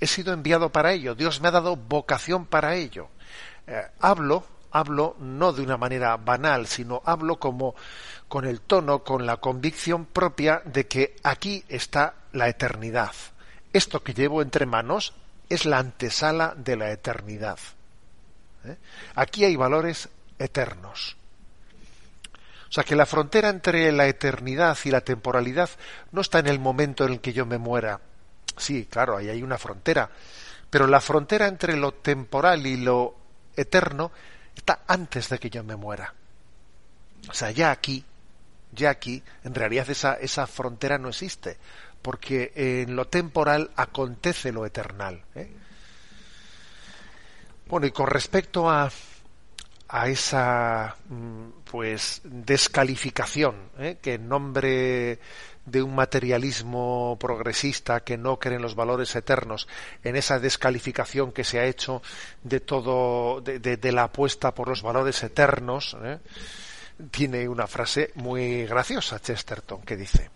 [0.00, 3.08] he sido enviado para ello, Dios me ha dado vocación para ello.
[3.66, 7.76] Eh, hablo, hablo no de una manera banal, sino hablo como
[8.26, 13.12] con el tono, con la convicción propia de que aquí está la eternidad.
[13.72, 15.14] Esto que llevo entre manos
[15.48, 17.58] es la antesala de la eternidad.
[18.64, 18.76] ¿Eh?
[19.14, 20.08] Aquí hay valores
[20.38, 21.16] eternos.
[22.72, 25.68] O sea que la frontera entre la eternidad y la temporalidad
[26.10, 28.00] no está en el momento en el que yo me muera.
[28.56, 30.08] Sí, claro, ahí hay una frontera.
[30.70, 33.14] Pero la frontera entre lo temporal y lo
[33.54, 34.10] eterno
[34.56, 36.14] está antes de que yo me muera.
[37.28, 38.06] O sea, ya aquí,
[38.72, 41.58] ya aquí, en realidad esa, esa frontera no existe,
[42.00, 45.22] porque en lo temporal acontece lo eternal.
[45.34, 45.52] ¿eh?
[47.66, 48.90] Bueno, y con respecto a,
[49.88, 53.96] a esa mm, pues descalificación ¿eh?
[54.02, 55.18] que en nombre
[55.64, 59.66] de un materialismo progresista que no cree en los valores eternos,
[60.04, 62.02] en esa descalificación que se ha hecho
[62.42, 66.18] de todo, de, la apuesta por los valores eternos, ¿eh?
[67.10, 70.28] tiene una frase muy graciosa Chesterton que dice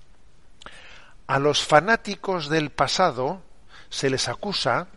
[1.27, 3.43] a los fanáticos del pasado
[3.91, 4.89] se les acusa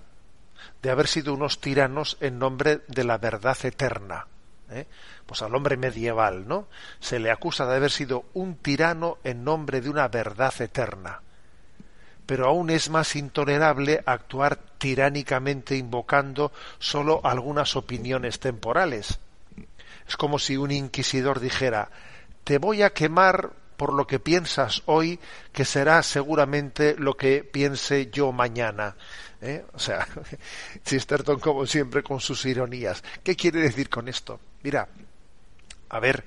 [0.81, 4.27] de haber sido unos tiranos en nombre de la verdad eterna
[4.71, 4.87] ¿eh?
[5.25, 6.67] pues al hombre medieval, ¿no?
[6.99, 11.21] Se le acusa de haber sido un tirano en nombre de una verdad eterna.
[12.25, 19.19] Pero aún es más intolerable actuar tiránicamente invocando sólo algunas opiniones temporales.
[20.07, 21.89] Es como si un inquisidor dijera
[22.43, 25.19] te voy a quemar por lo que piensas hoy,
[25.53, 28.95] que será seguramente lo que piense yo mañana.
[29.39, 29.63] ¿Eh?
[29.73, 30.05] O sea,
[30.83, 33.03] Chesterton como siempre con sus ironías.
[33.23, 34.39] ¿Qué quiere decir con esto?
[34.63, 34.87] Mira,
[35.89, 36.25] a ver,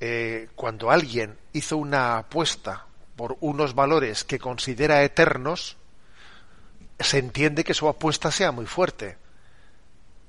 [0.00, 5.76] eh, cuando alguien hizo una apuesta por unos valores que considera eternos,
[6.98, 9.18] se entiende que su apuesta sea muy fuerte.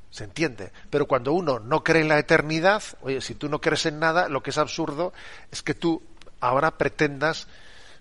[0.10, 0.72] Se entiende.
[0.90, 4.28] Pero cuando uno no cree en la eternidad, oye, si tú no crees en nada,
[4.28, 5.14] lo que es absurdo
[5.52, 6.02] es que tú
[6.42, 7.48] ahora pretendas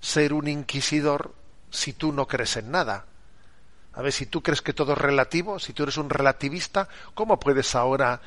[0.00, 1.34] ser un inquisidor
[1.70, 3.06] si tú no crees en nada.
[3.92, 7.38] A ver, si tú crees que todo es relativo, si tú eres un relativista, ¿cómo
[7.38, 8.20] puedes ahora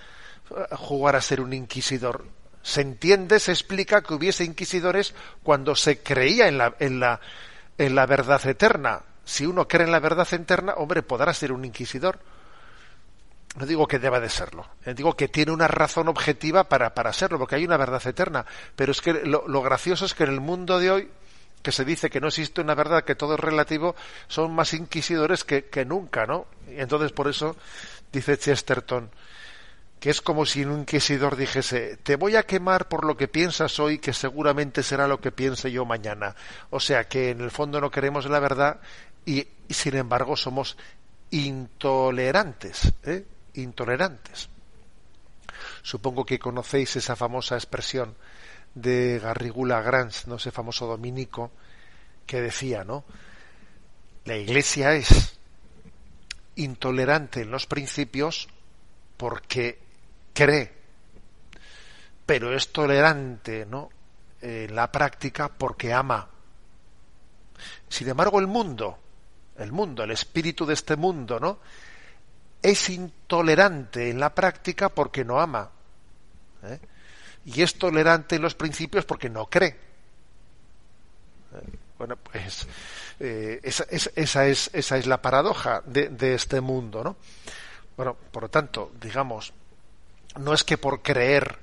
[0.72, 2.26] jugar a ser un inquisidor.
[2.62, 5.14] Se entiende, se explica que hubiese inquisidores
[5.44, 7.20] cuando se creía en la, en la,
[7.78, 9.02] en la verdad eterna.
[9.26, 12.20] Si uno cree en la verdad eterna, hombre, podrá ser un inquisidor.
[13.56, 17.14] No digo que deba de serlo, eh, digo que tiene una razón objetiva para, para
[17.14, 18.46] serlo, porque hay una verdad eterna.
[18.76, 21.10] Pero es que lo, lo gracioso es que en el mundo de hoy,
[21.62, 23.96] que se dice que no existe una verdad, que todo es relativo,
[24.28, 26.48] son más inquisidores que, que nunca, ¿no?
[26.68, 27.56] Y entonces por eso
[28.12, 29.12] dice Chesterton,
[30.04, 33.80] que es como si un inquisidor dijese, te voy a quemar por lo que piensas
[33.80, 36.36] hoy, que seguramente será lo que piense yo mañana.
[36.72, 38.82] O sea que en el fondo no queremos la verdad
[39.26, 40.76] y, sin embargo somos
[41.32, 43.24] intolerantes, ¿eh?
[43.54, 44.50] intolerantes.
[45.84, 48.14] Supongo que conocéis esa famosa expresión
[48.76, 51.50] de Garrigula Grans, no ese famoso dominico,
[52.28, 53.06] que decía, ¿no?
[54.26, 55.40] La Iglesia es
[56.58, 58.50] intolerante en los principios
[59.16, 59.82] porque
[60.34, 60.72] cree,
[62.26, 63.90] pero es tolerante, ¿no?
[64.42, 66.28] En la práctica porque ama.
[67.88, 68.98] Sin embargo, el mundo,
[69.58, 71.60] el mundo, el espíritu de este mundo, ¿no?
[72.62, 75.70] Es intolerante en la práctica porque no ama.
[76.64, 76.80] ¿eh?
[77.46, 79.70] Y es tolerante en los principios porque no cree.
[79.70, 79.78] ¿Eh?
[81.98, 82.68] Bueno, pues
[83.20, 87.18] eh, esa, es, esa, es, esa es la paradoja de, de este mundo, ¿no?
[87.96, 89.54] Bueno, por lo tanto, digamos,
[90.40, 91.58] no es que por creer,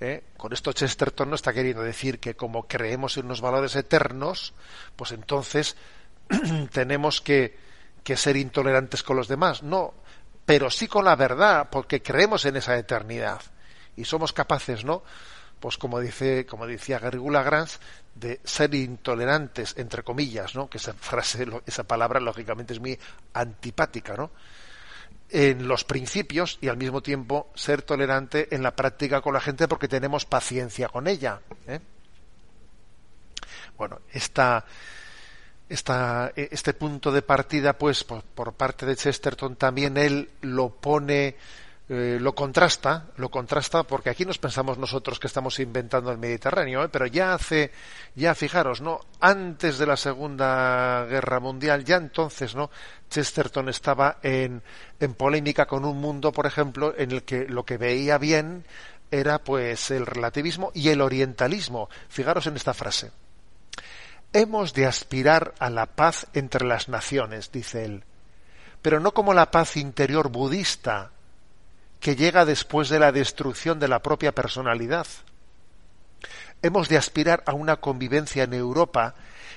[0.00, 0.24] ¿eh?
[0.36, 4.54] con esto Chesterton no está queriendo decir que como creemos en unos valores eternos,
[4.96, 5.76] pues entonces
[6.72, 7.56] tenemos que,
[8.02, 9.62] que ser intolerantes con los demás.
[9.62, 9.94] No,
[10.44, 13.40] pero sí con la verdad, porque creemos en esa eternidad
[13.96, 15.02] y somos capaces, ¿no?
[15.60, 17.78] Pues como dice, como decía Garrigula Grans,
[18.14, 20.68] de ser intolerantes, entre comillas, ¿no?
[20.68, 22.98] Que esa frase, esa palabra, lógicamente es muy
[23.32, 24.32] antipática, ¿no?
[25.32, 29.66] En los principios y al mismo tiempo ser tolerante en la práctica con la gente
[29.66, 31.40] porque tenemos paciencia con ella.
[31.66, 31.80] ¿eh?
[33.78, 34.64] Bueno, esta,
[35.70, 41.36] esta, este punto de partida, pues por, parte de Chesterton también él lo pone
[41.94, 46.82] eh, lo contrasta, lo contrasta porque aquí nos pensamos nosotros que estamos inventando el Mediterráneo,
[46.82, 46.88] ¿eh?
[46.88, 47.70] pero ya hace,
[48.14, 49.00] ya fijaros, ¿no?
[49.20, 52.70] Antes de la Segunda Guerra Mundial, ya entonces, ¿no?
[53.10, 54.62] Chesterton estaba en,
[55.00, 58.64] en polémica con un mundo, por ejemplo, en el que lo que veía bien
[59.10, 61.90] era pues el relativismo y el orientalismo.
[62.08, 63.10] Fijaros en esta frase.
[64.32, 68.04] Hemos de aspirar a la paz entre las naciones, dice él,
[68.80, 71.10] pero no como la paz interior budista
[72.02, 75.06] que llega después de la destrucción de la propia personalidad.
[76.60, 79.14] Hemos de aspirar a una convivencia en Europa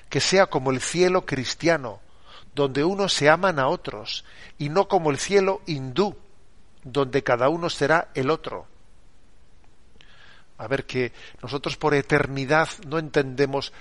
[0.10, 2.02] que sea como el cielo cristiano,
[2.54, 4.26] donde unos se aman a otros,
[4.60, 6.16] y no como el cielo hindú,
[6.84, 8.68] donde cada uno será el otro.
[10.60, 13.74] A ver que nosotros por eternidad no entendemos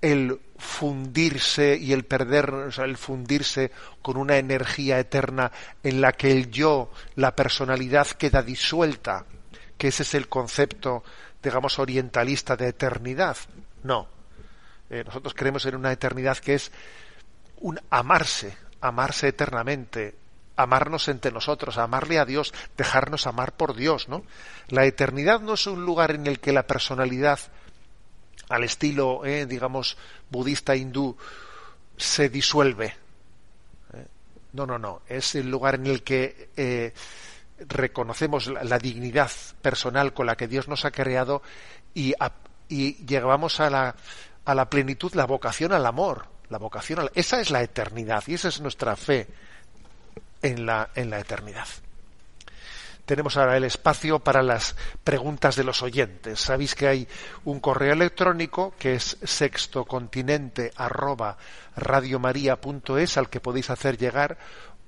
[0.00, 3.70] el fundirse y el perder, o sea, el fundirse
[4.02, 9.24] con una energía eterna en la que el yo, la personalidad queda disuelta,
[9.76, 11.04] que ese es el concepto,
[11.42, 13.36] digamos, orientalista de eternidad.
[13.82, 14.08] No.
[14.88, 16.72] Eh, nosotros creemos en una eternidad que es
[17.60, 20.14] un amarse, amarse eternamente,
[20.56, 24.24] amarnos entre nosotros, amarle a Dios, dejarnos amar por Dios, ¿no?
[24.68, 27.38] La eternidad no es un lugar en el que la personalidad
[28.48, 29.96] al estilo, eh, digamos,
[30.30, 31.16] budista hindú,
[31.96, 32.96] se disuelve.
[33.92, 34.06] Eh,
[34.52, 35.02] no, no, no.
[35.08, 36.92] Es el lugar en el que eh,
[37.68, 39.30] reconocemos la, dignidad
[39.62, 41.42] personal con la que Dios nos ha creado
[41.94, 42.14] y,
[42.68, 43.96] y llegamos a la,
[44.44, 46.26] a la plenitud, la vocación al amor.
[46.48, 49.26] La vocación a esa es la eternidad y esa es nuestra fe
[50.42, 51.66] en la, en la eternidad
[53.06, 56.40] tenemos ahora el espacio para las preguntas de los oyentes.
[56.40, 57.08] Sabéis que hay
[57.44, 61.38] un correo electrónico que es sextocontinente arroba
[61.76, 64.36] radiomaria.es al que podéis hacer llegar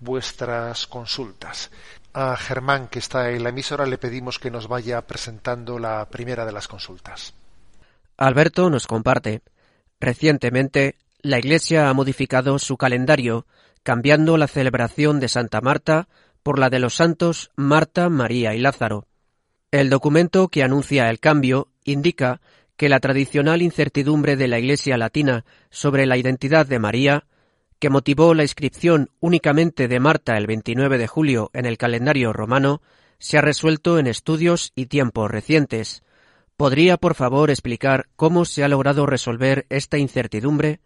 [0.00, 1.70] vuestras consultas.
[2.12, 6.44] A Germán, que está en la emisora, le pedimos que nos vaya presentando la primera
[6.44, 7.34] de las consultas.
[8.16, 9.42] Alberto nos comparte.
[10.00, 13.46] Recientemente, la Iglesia ha modificado su calendario,
[13.84, 16.08] cambiando la celebración de Santa Marta
[16.43, 19.07] por la de los santos Marta, María y Lázaro.
[19.70, 22.41] El documento que anuncia el cambio indica
[22.76, 27.26] que la tradicional incertidumbre de la Iglesia latina sobre la identidad de María,
[27.78, 32.80] que motivó la inscripción únicamente de Marta el 29 de julio en el calendario romano,
[33.18, 36.03] se ha resuelto en estudios y tiempos recientes.
[36.57, 40.80] ¿Podría, por favor, explicar cómo se ha logrado resolver esta incertidumbre?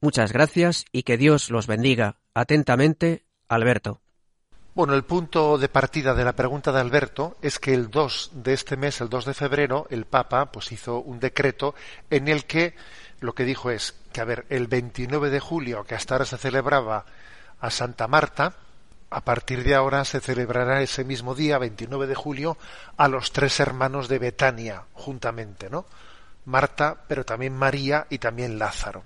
[0.00, 2.20] Muchas gracias y que Dios los bendiga.
[2.34, 4.00] Atentamente, Alberto.
[4.72, 8.52] Bueno, el punto de partida de la pregunta de Alberto es que el 2 de
[8.52, 11.74] este mes, el 2 de febrero, el Papa pues hizo un decreto
[12.08, 12.76] en el que
[13.18, 16.38] lo que dijo es que, a ver, el 29 de julio, que hasta ahora se
[16.38, 17.04] celebraba
[17.60, 18.54] a Santa Marta,
[19.10, 22.56] a partir de ahora se celebrará ese mismo día, 29 de julio,
[22.96, 25.84] a los tres hermanos de Betania, juntamente, ¿no?
[26.44, 29.02] Marta, pero también María y también Lázaro.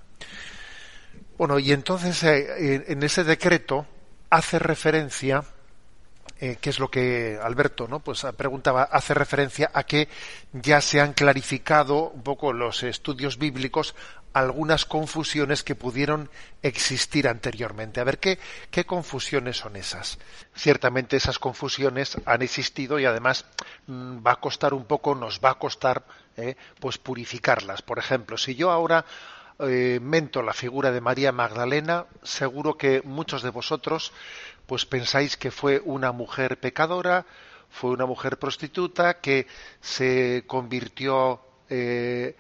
[1.38, 3.86] Bueno, y entonces eh, en ese decreto
[4.30, 5.44] hace referencia
[6.40, 10.08] eh, que es lo que Alberto no pues preguntaba hace referencia a que
[10.52, 13.94] ya se han clarificado un poco los estudios bíblicos
[14.34, 16.28] algunas confusiones que pudieron
[16.60, 18.00] existir anteriormente.
[18.00, 18.38] A ver qué,
[18.70, 20.18] qué confusiones son esas.
[20.54, 23.46] Ciertamente esas confusiones han existido y además
[23.86, 26.04] mm, va a costar un poco, nos va a costar
[26.36, 27.82] eh, pues purificarlas.
[27.82, 29.04] Por ejemplo, si yo ahora
[29.60, 34.12] eh, mento la figura de María Magdalena, seguro que muchos de vosotros
[34.66, 37.26] pues pensáis que fue una mujer pecadora,
[37.70, 39.46] fue una mujer prostituta que
[39.80, 42.36] se convirtió eh,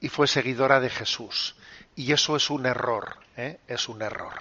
[0.00, 1.56] y fue seguidora de Jesús.
[1.94, 3.58] Y eso es un error, ¿eh?
[3.66, 4.34] es un error.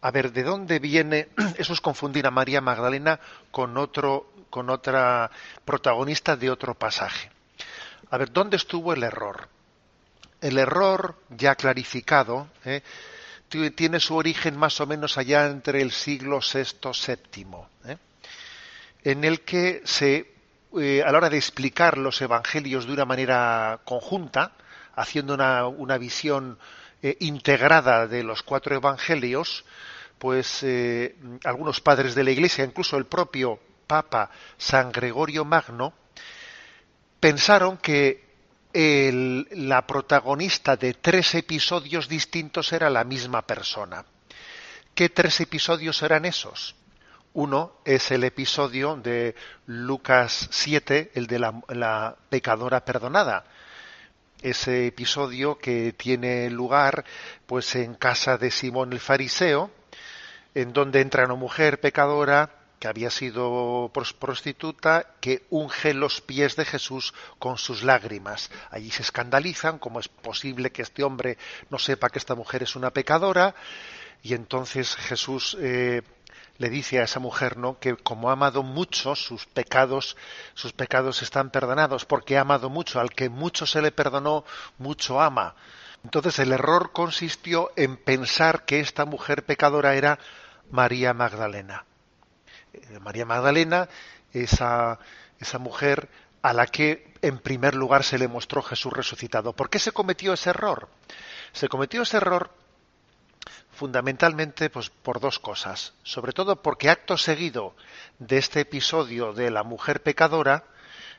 [0.00, 1.28] A ver, ¿de dónde viene?
[1.58, 3.18] Eso es confundir a María Magdalena
[3.50, 5.30] con otro, con otra
[5.64, 7.30] protagonista de otro pasaje.
[8.10, 9.48] A ver, ¿dónde estuvo el error?
[10.40, 12.82] El error ya clarificado ¿eh?
[13.74, 17.96] tiene su origen más o menos allá entre el siglo VI séptimo, ¿eh?
[19.04, 20.34] en el que se,
[20.78, 24.52] eh, a la hora de explicar los evangelios de una manera conjunta,
[24.94, 26.58] haciendo una, visión
[27.20, 29.64] integrada de los cuatro evangelios,
[30.18, 30.64] pues
[31.44, 35.92] algunos padres de la Iglesia, incluso el propio Papa San Gregorio Magno,
[37.20, 38.25] pensaron que
[38.78, 44.04] la protagonista de tres episodios distintos era la misma persona.
[44.94, 46.74] ¿Qué tres episodios eran esos?
[47.32, 49.34] Uno es el episodio de
[49.66, 53.46] Lucas 7, el de la, pecadora perdonada.
[54.42, 57.04] Ese episodio que tiene lugar
[57.46, 59.70] pues en casa de Simón el fariseo,
[60.54, 66.64] en donde entra una mujer pecadora que había sido prostituta, que unge los pies de
[66.64, 68.48] Jesús con sus lágrimas.
[68.70, 71.36] Allí se escandalizan, cómo es posible que este hombre
[71.68, 73.56] no sepa que esta mujer es una pecadora,
[74.22, 76.02] y entonces Jesús eh,
[76.58, 77.80] le dice a esa mujer, ¿no?
[77.80, 80.16] que como ha amado mucho, sus pecados,
[80.54, 84.44] sus pecados están perdonados, porque ha amado mucho, al que mucho se le perdonó,
[84.78, 85.56] mucho ama.
[86.04, 90.20] Entonces el error consistió en pensar que esta mujer pecadora era
[90.70, 91.84] María Magdalena.
[92.76, 93.88] Eh, María Magdalena,
[94.32, 94.98] esa,
[95.38, 96.08] esa mujer
[96.42, 99.52] a la que en primer lugar se le mostró Jesús resucitado.
[99.52, 100.88] ¿Por qué se cometió ese error?
[101.52, 102.50] Se cometió ese error
[103.72, 105.94] fundamentalmente pues, por dos cosas.
[106.02, 107.74] Sobre todo porque acto seguido
[108.18, 110.64] de este episodio de la mujer pecadora,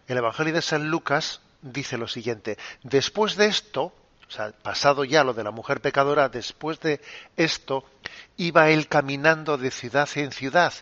[0.07, 2.57] el Evangelio de San Lucas dice lo siguiente.
[2.83, 3.93] Después de esto,
[4.27, 6.99] o sea, pasado ya lo de la mujer pecadora, después de
[7.37, 7.85] esto,
[8.35, 10.73] iba él caminando de ciudad en ciudad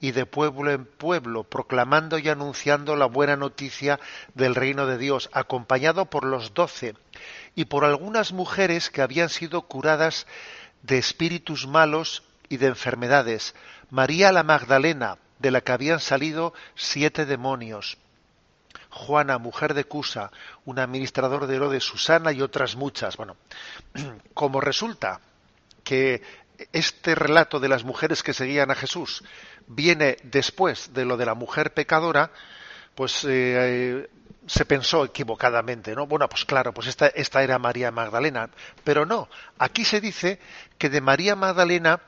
[0.00, 4.00] y de pueblo en pueblo, proclamando y anunciando la buena noticia
[4.34, 6.94] del reino de Dios, acompañado por los doce
[7.54, 10.26] y por algunas mujeres que habían sido curadas
[10.82, 13.54] de espíritus malos y de enfermedades,
[13.90, 17.98] María la Magdalena, de la que habían salido siete demonios,
[18.90, 20.30] Juana, mujer de Cusa,
[20.64, 23.16] un administrador de Herodes, Susana y otras muchas.
[23.16, 23.36] Bueno,
[24.34, 25.20] como resulta
[25.82, 26.22] que
[26.72, 29.24] este relato de las mujeres que seguían a Jesús
[29.66, 32.30] viene después de lo de la mujer pecadora,
[32.94, 34.08] pues eh,
[34.46, 36.06] se pensó equivocadamente, ¿no?
[36.06, 38.50] Bueno, pues claro, pues esta, esta era María Magdalena,
[38.84, 40.38] pero no, aquí se dice
[40.78, 42.00] que de María Magdalena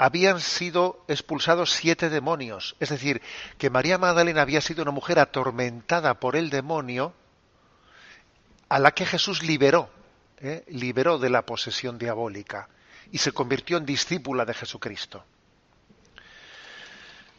[0.00, 2.74] habían sido expulsados siete demonios.
[2.80, 3.20] Es decir,
[3.58, 7.12] que María Magdalena había sido una mujer atormentada por el demonio
[8.70, 9.90] a la que Jesús liberó,
[10.38, 10.64] ¿eh?
[10.68, 12.70] liberó de la posesión diabólica
[13.12, 15.22] y se convirtió en discípula de Jesucristo.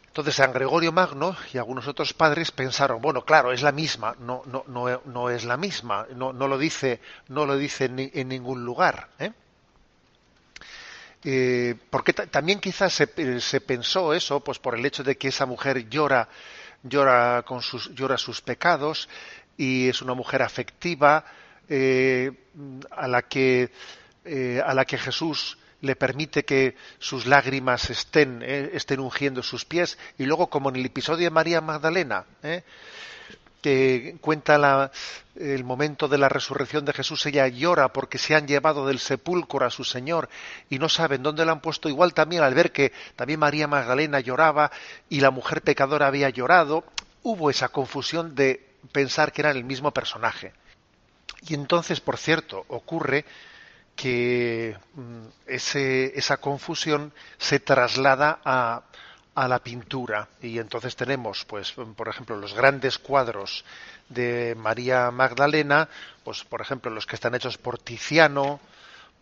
[0.06, 4.44] Entonces San Gregorio Magno y algunos otros padres pensaron, bueno, claro, es la misma, no,
[4.46, 8.28] no, no, no es la misma, no, no lo dice, no lo dice en, en
[8.28, 9.08] ningún lugar.
[9.18, 9.32] ¿eh?
[11.24, 13.06] Eh, porque también quizás se,
[13.60, 16.28] pensó eso, pues por el hecho de que esa mujer llora,
[16.82, 19.08] llora con sus, llora sus pecados
[19.56, 21.24] y es una mujer afectiva
[21.68, 22.32] eh,
[22.90, 23.70] a la que
[24.24, 29.98] eh, a la que Jesús le permite que sus lágrimas estén, estén ungiendo sus pies.
[30.16, 32.24] Y luego como en el episodio de María Magdalena
[33.62, 34.90] que cuenta
[35.36, 39.64] el momento de la resurrección de Jesús, ella llora porque se han llevado del sepulcro
[39.64, 40.28] a su Señor
[40.68, 41.88] y no saben dónde la han puesto.
[41.88, 44.70] Igual también al ver que también María Magdalena lloraba
[45.08, 46.84] y la mujer pecadora había llorado,
[47.22, 50.52] hubo esa confusión de pensar que eran el mismo personaje.
[51.48, 53.24] Y entonces, por cierto, ocurre
[53.94, 58.82] que mm, esa confusión se traslada a,
[59.34, 63.64] a la pintura y entonces tenemos pues por ejemplo los grandes cuadros
[64.08, 65.88] de María Magdalena
[66.24, 68.60] pues por ejemplo los que están hechos por Tiziano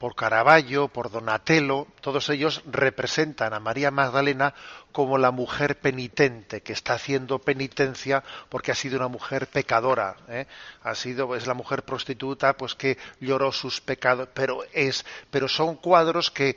[0.01, 4.55] por Caravaggio, por Donatello, todos ellos representan a María Magdalena
[4.93, 10.47] como la mujer penitente que está haciendo penitencia porque ha sido una mujer pecadora, ¿eh?
[10.83, 15.77] ha sido es la mujer prostituta pues que lloró sus pecados, pero es pero son
[15.77, 16.57] cuadros que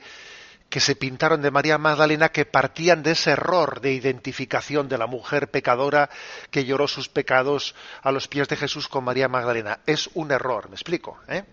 [0.74, 5.06] que se pintaron de María Magdalena que partían de ese error de identificación de la
[5.06, 6.10] mujer pecadora
[6.50, 9.78] que lloró sus pecados a los pies de Jesús con María Magdalena.
[9.86, 11.44] Es un error, me explico, ¿eh?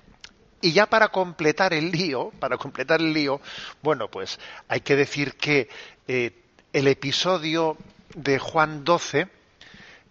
[0.59, 3.39] Y ya para completar el lío, para completar el lío,
[3.83, 5.69] bueno, pues hay que decir que
[6.07, 6.31] eh,
[6.73, 7.77] el episodio
[8.15, 9.27] de Juan 12,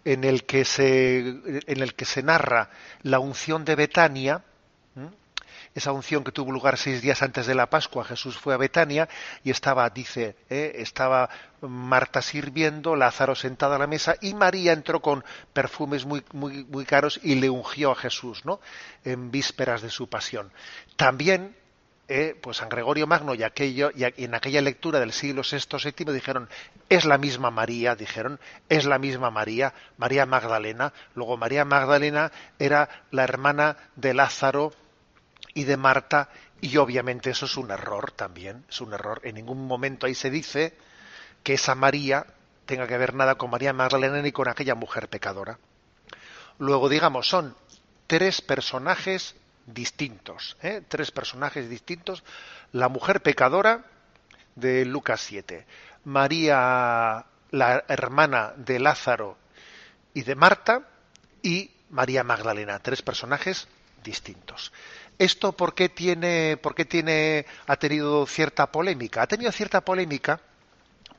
[0.05, 2.69] en el que se, en el que se narra
[3.01, 4.45] la unción de Betania,
[5.73, 9.07] esa unción que tuvo lugar seis días antes de la Pascua, Jesús fue a Betania
[9.43, 11.29] y estaba, dice, eh, estaba
[11.61, 16.85] Marta sirviendo, Lázaro sentado a la mesa y María entró con perfumes muy, muy, muy
[16.85, 18.59] caros y le ungió a Jesús, ¿no?
[19.03, 20.51] En vísperas de su pasión.
[20.95, 21.55] También
[22.13, 26.11] eh, pues San Gregorio Magno y, aquello, y en aquella lectura del siglo VI VII
[26.11, 26.49] dijeron
[26.89, 30.91] es la misma María, dijeron es la misma María, María Magdalena.
[31.15, 34.73] Luego María Magdalena era la hermana de Lázaro
[35.53, 36.29] y de Marta,
[36.61, 39.21] y obviamente eso es un error también, es un error.
[39.23, 40.75] En ningún momento ahí se dice
[41.43, 42.25] que esa María
[42.65, 45.57] tenga que ver nada con María Magdalena ni con aquella mujer pecadora.
[46.59, 47.55] Luego, digamos, son
[48.07, 49.35] tres personajes
[49.65, 50.81] distintos, ¿eh?
[50.87, 52.23] tres personajes distintos.
[52.71, 53.85] La mujer pecadora
[54.55, 55.65] de Lucas 7,
[56.05, 59.37] María, la hermana de Lázaro
[60.13, 60.87] y de Marta,
[61.41, 63.67] y María Magdalena, tres personajes
[64.03, 64.71] distintos.
[65.17, 69.21] ¿Esto por qué tiene, por qué tiene, ha tenido cierta polémica?
[69.21, 70.41] Ha tenido cierta polémica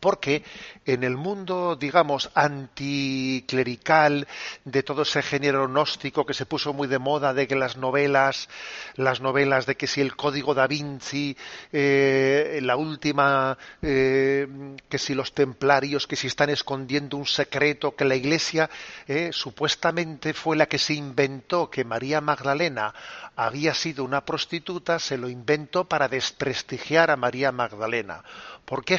[0.02, 0.42] porque
[0.84, 4.26] en el mundo, digamos, anticlerical
[4.64, 8.48] de todo ese género gnóstico que se puso muy de moda de que las novelas,
[8.96, 11.36] las novelas de que si el código da Vinci,
[11.72, 14.48] eh, la última, eh,
[14.88, 18.68] que si los templarios, que si están escondiendo un secreto, que la Iglesia
[19.06, 22.92] eh, supuestamente fue la que se inventó que María Magdalena
[23.36, 28.24] había sido una prostituta, se lo inventó para desprestigiar a María Magdalena.
[28.64, 28.98] ¿Por qué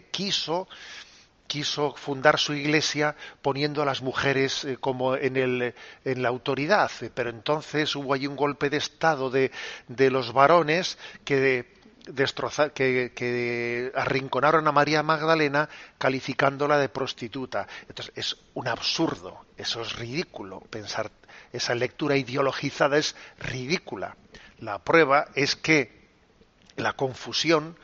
[0.00, 0.68] Jesús quiso
[1.46, 6.90] quiso fundar su iglesia poniendo a las mujeres eh, como en, el, en la autoridad,
[7.14, 9.50] pero entonces hubo ahí un golpe de estado de,
[9.86, 11.66] de los varones que
[12.06, 15.68] destrozar, que, arrinconaron a María Magdalena
[15.98, 17.66] calificándola de prostituta.
[17.88, 21.10] Entonces es un absurdo, eso es ridículo, pensar
[21.52, 24.16] esa lectura ideologizada es ridícula.
[24.58, 26.00] La prueba es que
[26.76, 27.76] la confusión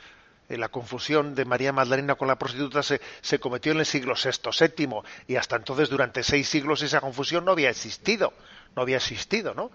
[0.49, 4.51] la confusión de María Magdalena con la prostituta se, se, cometió en el siglo VI,
[4.77, 8.33] VII, y hasta entonces durante seis siglos esa confusión no había existido,
[8.75, 9.71] no había existido, ¿no?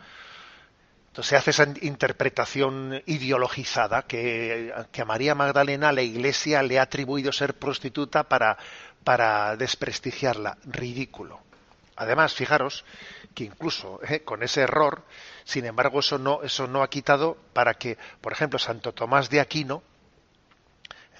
[1.13, 6.83] Entonces se hace esa interpretación ideologizada que, que a María Magdalena la Iglesia le ha
[6.83, 8.57] atribuido ser prostituta para,
[9.03, 10.57] para desprestigiarla.
[10.65, 11.39] Ridículo.
[11.95, 12.83] Además, fijaros
[13.35, 15.03] que incluso eh, con ese error,
[15.43, 19.39] sin embargo, eso no, eso no ha quitado para que, por ejemplo, Santo Tomás de
[19.39, 19.83] Aquino,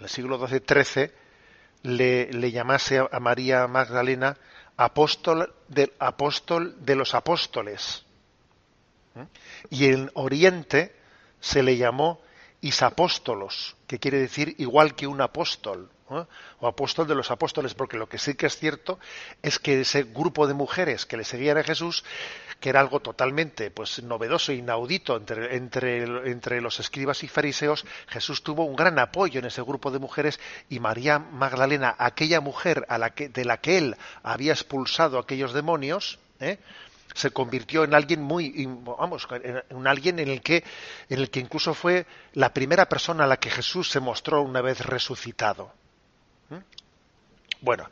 [0.04, 1.12] en el siglo XII-XIII,
[1.84, 4.38] le, le, llamase a María Magdalena
[4.76, 8.04] apóstol, de, apóstol de los apóstoles.
[9.16, 9.22] ¿Mm?
[9.70, 10.94] Y en Oriente
[11.40, 12.20] se le llamó
[12.60, 15.90] isapóstolos, que quiere decir igual que un apóstol,
[16.60, 19.00] o apóstol de los apóstoles, porque lo que sí que es cierto
[19.42, 22.04] es que ese grupo de mujeres que le seguían a Jesús
[22.64, 28.42] que era algo totalmente pues novedoso, inaudito entre, entre, entre los escribas y fariseos, Jesús
[28.42, 30.40] tuvo un gran apoyo en ese grupo de mujeres
[30.70, 35.52] y María Magdalena, aquella mujer a la que, de la que él había expulsado aquellos
[35.52, 36.58] demonios, ¿eh?
[37.14, 40.64] se convirtió en alguien muy vamos en alguien en el que
[41.10, 44.62] en el que incluso fue la primera persona a la que Jesús se mostró una
[44.62, 45.74] vez resucitado
[46.50, 46.58] ¿Mm?
[47.60, 47.90] bueno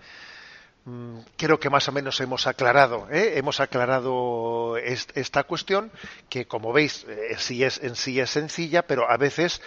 [1.37, 3.33] creo que más o menos hemos aclarado, ¿eh?
[3.37, 5.91] hemos aclarado esta cuestión
[6.29, 9.61] que, como veis, eh, sí es, en sí es sencilla, pero a veces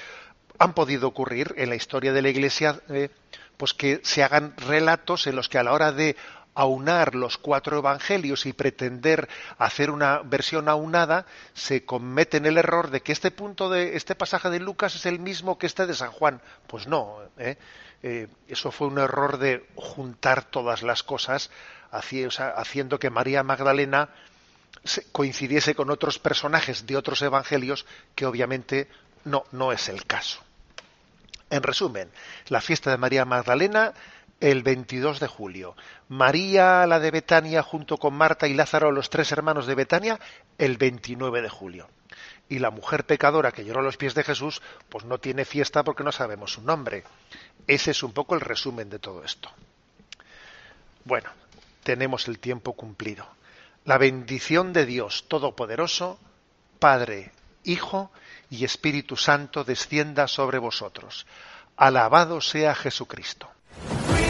[0.58, 3.10] han podido ocurrir en la historia de la Iglesia, eh,
[3.56, 6.16] pues que se hagan relatos en los que a la hora de
[6.54, 9.28] aunar los cuatro evangelios y pretender
[9.58, 14.50] hacer una versión aunada, se cometen el error de que este punto de este pasaje
[14.50, 16.40] de Lucas es el mismo que este de San Juan.
[16.66, 17.56] Pues no, ¿eh?
[18.06, 21.50] Eh, eso fue un error de juntar todas las cosas,
[21.90, 24.10] haciendo que María Magdalena
[25.12, 28.88] coincidiese con otros personajes de otros evangelios que obviamente
[29.24, 30.40] no, no es el caso.
[31.48, 32.10] En resumen,
[32.48, 33.94] la fiesta de María Magdalena
[34.50, 35.74] el 22 de julio.
[36.08, 40.20] María, la de Betania, junto con Marta y Lázaro, los tres hermanos de Betania,
[40.58, 41.88] el 29 de julio.
[42.50, 45.82] Y la mujer pecadora que lloró a los pies de Jesús, pues no tiene fiesta
[45.82, 47.04] porque no sabemos su nombre.
[47.66, 49.50] Ese es un poco el resumen de todo esto.
[51.06, 51.30] Bueno,
[51.82, 53.26] tenemos el tiempo cumplido.
[53.86, 56.18] La bendición de Dios Todopoderoso,
[56.78, 57.32] Padre,
[57.62, 58.10] Hijo
[58.50, 61.26] y Espíritu Santo descienda sobre vosotros.
[61.76, 63.53] Alabado sea Jesucristo.